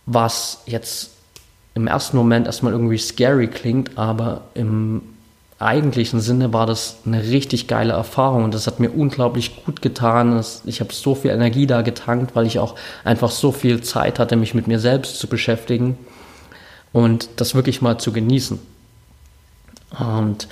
was 0.05 0.63
jetzt 0.65 1.11
im 1.75 1.87
ersten 1.87 2.17
Moment 2.17 2.45
erstmal 2.45 2.73
irgendwie 2.73 2.97
scary 2.97 3.47
klingt, 3.47 3.97
aber 3.97 4.41
im 4.53 5.01
eigentlichen 5.59 6.19
Sinne 6.19 6.51
war 6.51 6.65
das 6.65 6.97
eine 7.05 7.23
richtig 7.23 7.69
geile 7.69 7.93
Erfahrung 7.93 8.43
und 8.43 8.53
das 8.53 8.67
hat 8.67 8.81
mir 8.81 8.89
unglaublich 8.89 9.63
gut 9.63 9.81
getan. 9.81 10.43
Ich 10.65 10.81
habe 10.81 10.91
so 10.91 11.15
viel 11.15 11.31
Energie 11.31 11.67
da 11.67 11.83
getankt, 11.83 12.35
weil 12.35 12.47
ich 12.47 12.59
auch 12.59 12.75
einfach 13.05 13.31
so 13.31 13.53
viel 13.53 13.79
Zeit 13.79 14.19
hatte, 14.19 14.35
mich 14.35 14.53
mit 14.53 14.67
mir 14.67 14.79
selbst 14.79 15.19
zu 15.19 15.27
beschäftigen 15.27 15.97
und 16.93 17.29
das 17.37 17.55
wirklich 17.55 17.81
mal 17.81 17.97
zu 17.97 18.11
genießen. 18.11 18.59
Und 19.99 20.47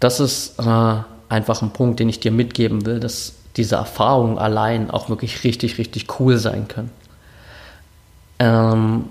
das 0.00 0.20
ist 0.20 0.58
äh, 0.58 0.94
einfach 1.28 1.62
ein 1.62 1.72
Punkt, 1.72 2.00
den 2.00 2.08
ich 2.08 2.20
dir 2.20 2.32
mitgeben 2.32 2.86
will, 2.86 3.00
dass 3.00 3.34
diese 3.56 3.76
Erfahrungen 3.76 4.38
allein 4.38 4.90
auch 4.90 5.08
wirklich 5.08 5.44
richtig, 5.44 5.78
richtig 5.78 6.20
cool 6.20 6.38
sein 6.38 6.68
können. 6.68 6.90
Ähm, 8.38 9.04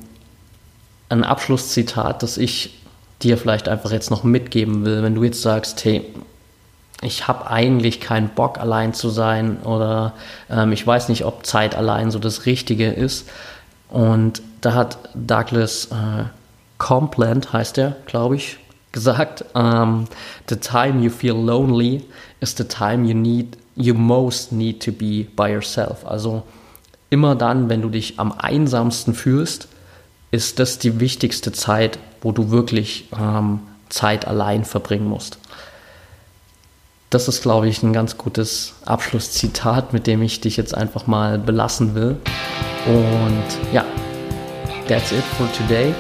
ein 1.10 1.24
Abschlusszitat, 1.24 2.24
das 2.24 2.38
ich 2.38 2.80
dir 3.22 3.38
vielleicht 3.38 3.70
einfach 3.70 3.92
jetzt 3.92 4.10
noch 4.10 4.24
mitgeben 4.24 4.86
will, 4.86 5.04
wenn 5.04 5.16
du 5.16 5.24
jetzt 5.24 5.42
sagst, 5.42 5.84
hey, 5.86 6.06
ich 7.02 7.28
habe 7.28 7.50
eigentlich 7.50 8.00
keinen 8.00 8.30
Bock 8.30 8.60
allein 8.60 8.94
zu 8.94 9.10
sein 9.10 9.62
oder 9.64 10.14
ähm, 10.50 10.72
ich 10.72 10.86
weiß 10.86 11.10
nicht, 11.10 11.26
ob 11.26 11.46
Zeit 11.46 11.76
allein 11.76 12.12
so 12.12 12.20
das 12.20 12.46
Richtige 12.46 12.90
ist. 12.90 13.28
Und 13.90 14.42
da 14.62 14.74
hat 14.74 14.98
Douglas 15.14 15.86
äh, 15.86 16.26
Complant 16.82 17.54
heißt 17.54 17.78
er, 17.78 17.96
glaube 18.08 18.38
ich, 18.38 18.58
gesagt, 18.92 19.46
um, 19.54 19.62
ähm, 19.62 20.06
the 20.50 20.56
time 20.56 21.04
you 21.04 21.12
feel 21.12 21.36
lonely 21.36 22.04
is 22.40 22.56
the 22.58 22.64
time 22.64 23.08
you 23.08 23.14
need, 23.14 23.56
you 23.76 23.94
most 23.94 24.52
need 24.52 24.84
to 24.84 24.92
be 24.92 25.28
by 25.36 25.54
yourself. 25.54 26.04
Also 26.08 26.42
immer 27.12 27.36
dann, 27.36 27.70
wenn 27.70 27.84
du 27.84 27.90
dich 27.90 28.20
am 28.20 28.32
einsamsten 28.32 29.14
fühlst, 29.14 29.68
ist 30.32 30.58
das 30.58 30.80
die 30.80 31.00
wichtigste 31.00 31.52
Zeit, 31.52 32.00
wo 32.20 32.32
du 32.32 32.50
wirklich 32.50 33.10
ähm, 33.16 33.60
Zeit 33.90 34.26
allein 34.26 34.66
verbringen 34.66 35.08
musst. 35.08 35.38
Das 37.12 37.28
ist, 37.28 37.44
glaube 37.44 37.68
ich, 37.68 37.84
ein 37.84 37.94
ganz 37.94 38.18
gutes 38.18 38.74
Abschlusszitat, 38.86 39.94
mit 39.94 40.08
dem 40.08 40.24
ich 40.24 40.42
dich 40.42 40.58
jetzt 40.58 40.74
einfach 40.74 41.06
mal 41.06 41.38
belassen 41.38 41.94
will. 41.94 42.18
Und 42.88 43.72
ja, 43.72 43.86
that's 44.88 45.12
it 45.12 45.24
for 45.38 45.48
today. 45.54 45.94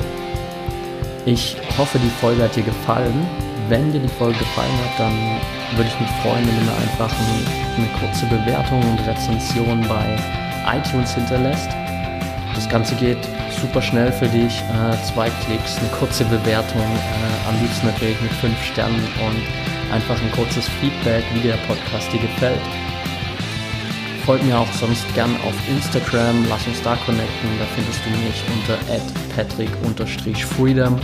Ich 1.25 1.55
hoffe, 1.77 1.99
die 1.99 2.09
Folge 2.19 2.43
hat 2.43 2.55
dir 2.55 2.63
gefallen. 2.63 3.27
Wenn 3.69 3.91
dir 3.91 3.99
die 3.99 4.07
Folge 4.07 4.39
gefallen 4.39 4.71
hat, 4.83 4.99
dann 4.99 5.13
würde 5.77 5.89
ich 5.89 5.99
mich 5.99 6.09
freuen, 6.23 6.45
wenn 6.47 6.57
du 6.57 6.65
mir 6.65 6.77
einfach 6.77 7.13
eine 7.77 7.87
kurze 7.99 8.25
Bewertung 8.25 8.81
und 8.81 9.07
Rezension 9.07 9.81
bei 9.87 10.17
iTunes 10.65 11.13
hinterlässt. 11.13 11.69
Das 12.55 12.67
Ganze 12.67 12.95
geht 12.95 13.19
super 13.61 13.81
schnell 13.81 14.11
für 14.11 14.27
dich. 14.27 14.61
Äh, 14.61 15.13
zwei 15.13 15.29
Klicks, 15.45 15.77
eine 15.77 15.89
kurze 15.89 16.25
Bewertung, 16.25 16.81
äh, 16.81 17.49
am 17.49 17.61
liebsten 17.61 17.85
natürlich 17.85 18.19
mit 18.19 18.31
fünf 18.33 18.61
Sternen 18.63 19.07
und 19.23 19.93
einfach 19.93 20.19
ein 20.21 20.31
kurzes 20.31 20.67
Feedback, 20.81 21.23
wie 21.33 21.47
der 21.47 21.57
Podcast 21.67 22.11
dir 22.11 22.19
gefällt. 22.19 22.59
Folg 24.31 24.45
mir 24.45 24.57
auch 24.57 24.71
sonst 24.79 25.03
gern 25.13 25.35
auf 25.45 25.53
Instagram, 25.67 26.45
lass 26.47 26.65
uns 26.65 26.81
da 26.83 26.95
connecten, 27.05 27.49
da 27.59 27.65
findest 27.75 27.99
du 28.05 28.09
mich 28.11 28.41
unter 28.55 28.77
patrick-freedom. 29.35 30.97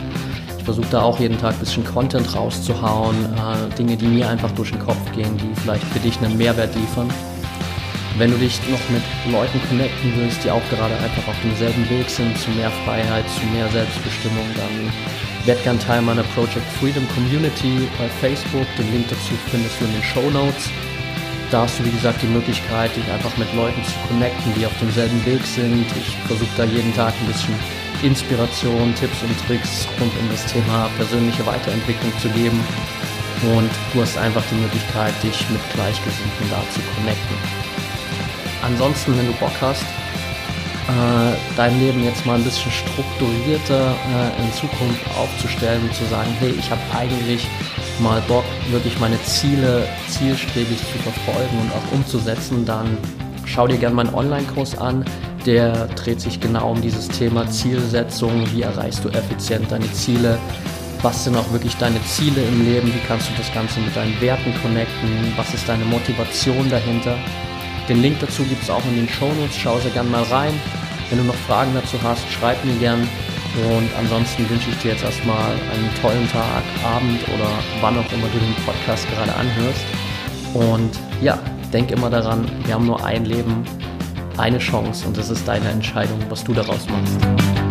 Ich 0.58 0.64
versuche 0.64 0.88
da 0.92 1.02
auch 1.02 1.20
jeden 1.20 1.38
Tag 1.38 1.56
ein 1.56 1.60
bisschen 1.60 1.84
Content 1.84 2.34
rauszuhauen, 2.34 3.18
äh, 3.36 3.76
Dinge, 3.76 3.98
die 3.98 4.08
mir 4.08 4.30
einfach 4.30 4.50
durch 4.52 4.72
den 4.72 4.80
Kopf 4.80 5.12
gehen, 5.14 5.36
die 5.36 5.54
vielleicht 5.60 5.84
für 5.88 6.00
dich 6.00 6.18
einen 6.22 6.38
Mehrwert 6.38 6.74
liefern. 6.74 7.10
Wenn 8.18 8.32
du 8.32 8.38
dich 8.38 8.62
noch 8.70 8.80
mit 8.92 9.04
Leuten 9.30 9.60
connecten 9.68 10.14
willst, 10.16 10.46
die 10.46 10.50
auch 10.50 10.64
gerade 10.70 10.96
einfach 10.96 11.28
auf 11.28 11.36
demselben 11.44 11.84
Weg 11.90 12.10
sind, 12.10 12.38
zu 12.38 12.50
mehr 12.52 12.72
Freiheit, 12.86 13.26
zu 13.28 13.46
mehr 13.48 13.68
Selbstbestimmung, 13.68 14.46
dann 14.56 14.94
werd 15.46 15.62
gern 15.66 15.80
Teil 15.80 16.02
meiner 16.02 16.24
Project 16.34 16.66
Freedom 16.80 17.06
Community 17.10 17.90
bei 18.00 18.08
Facebook. 18.22 18.68
Den 18.78 18.90
Link 18.94 19.10
dazu 19.10 19.34
findest 19.52 19.82
du 19.82 19.86
in 19.86 19.92
den 19.92 20.04
Show 20.04 20.30
Notes. 20.30 20.72
Da 21.50 21.62
hast 21.62 21.80
du, 21.80 21.86
wie 21.86 21.92
gesagt, 21.92 22.22
die 22.22 22.28
Möglichkeit, 22.28 22.94
dich 22.96 23.10
einfach 23.10 23.36
mit 23.38 23.48
Leuten 23.56 23.82
zu 23.86 23.94
connecten, 24.10 24.54
die 24.56 24.66
auf 24.66 24.78
demselben 24.82 25.26
Weg 25.26 25.46
sind. 25.46 25.86
Ich 25.96 26.18
versuche 26.28 26.50
da 26.58 26.66
jeden 26.66 26.94
Tag 26.94 27.14
ein 27.22 27.28
bisschen 27.28 27.56
Inspiration, 28.04 28.94
Tipps 28.96 29.24
und 29.24 29.48
Tricks 29.48 29.88
rund 30.00 30.12
um 30.20 30.30
das 30.30 30.46
Thema 30.46 30.90
persönliche 30.98 31.46
Weiterentwicklung 31.46 32.12
zu 32.20 32.28
geben. 32.30 32.60
Und 33.56 33.72
du 33.94 34.02
hast 34.02 34.18
einfach 34.18 34.44
die 34.52 34.56
Möglichkeit, 34.56 35.14
dich 35.24 35.50
mit 35.50 35.62
Gleichgesinnten 35.74 36.50
da 36.50 36.62
zu 36.74 36.82
connecten. 36.96 37.38
Ansonsten, 38.64 39.18
wenn 39.18 39.28
du 39.28 39.34
Bock 39.34 39.56
hast, 39.62 39.84
äh, 39.84 41.36
dein 41.56 41.80
Leben 41.80 42.04
jetzt 42.04 42.26
mal 42.26 42.36
ein 42.36 42.44
bisschen 42.44 42.72
strukturierter 42.72 43.92
äh, 43.92 44.42
in 44.42 44.54
Zukunft 44.54 45.02
aufzustellen 45.18 45.84
und 45.84 45.94
zu 45.94 46.04
sagen, 46.06 46.30
hey, 46.40 46.54
ich 46.58 46.70
habe 46.70 46.82
eigentlich 46.94 47.48
mal 48.00 48.22
Bock, 48.28 48.46
wirklich 48.70 49.00
meine 49.00 49.22
Ziele 49.24 49.88
zielstrebig 50.10 50.78
zu 50.78 50.98
verfolgen 51.00 51.60
und 51.62 51.72
auch 51.72 51.92
umzusetzen, 51.94 52.66
dann 52.66 52.98
schau 53.46 53.68
dir 53.68 53.78
gerne 53.78 53.96
meinen 53.96 54.14
Online-Kurs 54.14 54.78
an. 54.78 55.06
Der 55.46 55.88
dreht 55.88 56.20
sich 56.20 56.40
genau 56.40 56.72
um 56.72 56.82
dieses 56.82 57.08
Thema 57.08 57.50
Zielsetzung. 57.50 58.46
Wie 58.54 58.64
erreichst 58.64 59.04
du 59.04 59.10
effizient 59.10 59.72
deine 59.72 59.92
Ziele? 59.94 60.38
Was 61.02 61.24
sind 61.24 61.38
auch 61.38 61.52
wirklich 61.52 61.76
deine 61.78 62.04
Ziele 62.04 62.42
im 62.42 62.66
Leben? 62.66 62.88
Wie 62.88 63.08
kannst 63.08 63.30
du 63.30 63.34
das 63.38 63.54
Ganze 63.54 63.80
mit 63.80 63.96
deinen 63.96 64.20
Werten 64.20 64.54
connecten? 64.62 65.34
Was 65.38 65.54
ist 65.54 65.70
deine 65.70 65.86
Motivation 65.86 66.70
dahinter? 66.70 67.16
Den 67.88 68.02
Link 68.02 68.20
dazu 68.20 68.44
gibt 68.44 68.64
es 68.64 68.70
auch 68.70 68.84
in 68.86 68.96
den 68.96 69.08
Shownotes. 69.08 69.56
Schau 69.56 69.80
sehr 69.80 69.92
gerne 69.92 70.10
mal 70.10 70.24
rein. 70.24 70.54
Wenn 71.10 71.20
du 71.20 71.24
noch 71.24 71.36
Fragen 71.48 71.72
dazu 71.74 71.98
hast, 72.04 72.30
schreib 72.32 72.64
mir 72.66 72.76
gern. 72.76 73.08
Und 73.58 73.90
ansonsten 73.98 74.48
wünsche 74.50 74.70
ich 74.70 74.78
dir 74.78 74.92
jetzt 74.92 75.04
erstmal 75.04 75.52
einen 75.52 75.90
tollen 76.02 76.30
Tag, 76.30 76.64
Abend 76.84 77.24
oder 77.28 77.50
wann 77.82 77.98
auch 77.98 78.12
immer 78.14 78.28
du 78.28 78.38
den 78.38 78.54
Podcast 78.66 79.08
gerade 79.10 79.34
anhörst. 79.36 79.86
Und 80.54 80.92
ja, 81.22 81.40
denk 81.74 81.90
immer 81.92 82.10
daran, 82.10 82.46
wir 82.66 82.76
haben 82.76 82.86
nur 82.86 83.04
ein 83.04 83.26
Leben, 83.26 83.64
eine 84.38 84.60
Chance 84.60 85.08
und 85.08 85.18
es 85.18 85.30
ist 85.30 85.48
deine 85.48 85.70
Entscheidung, 85.70 86.20
was 86.30 86.44
du 86.44 86.54
daraus 86.54 86.88
machst. 86.88 87.67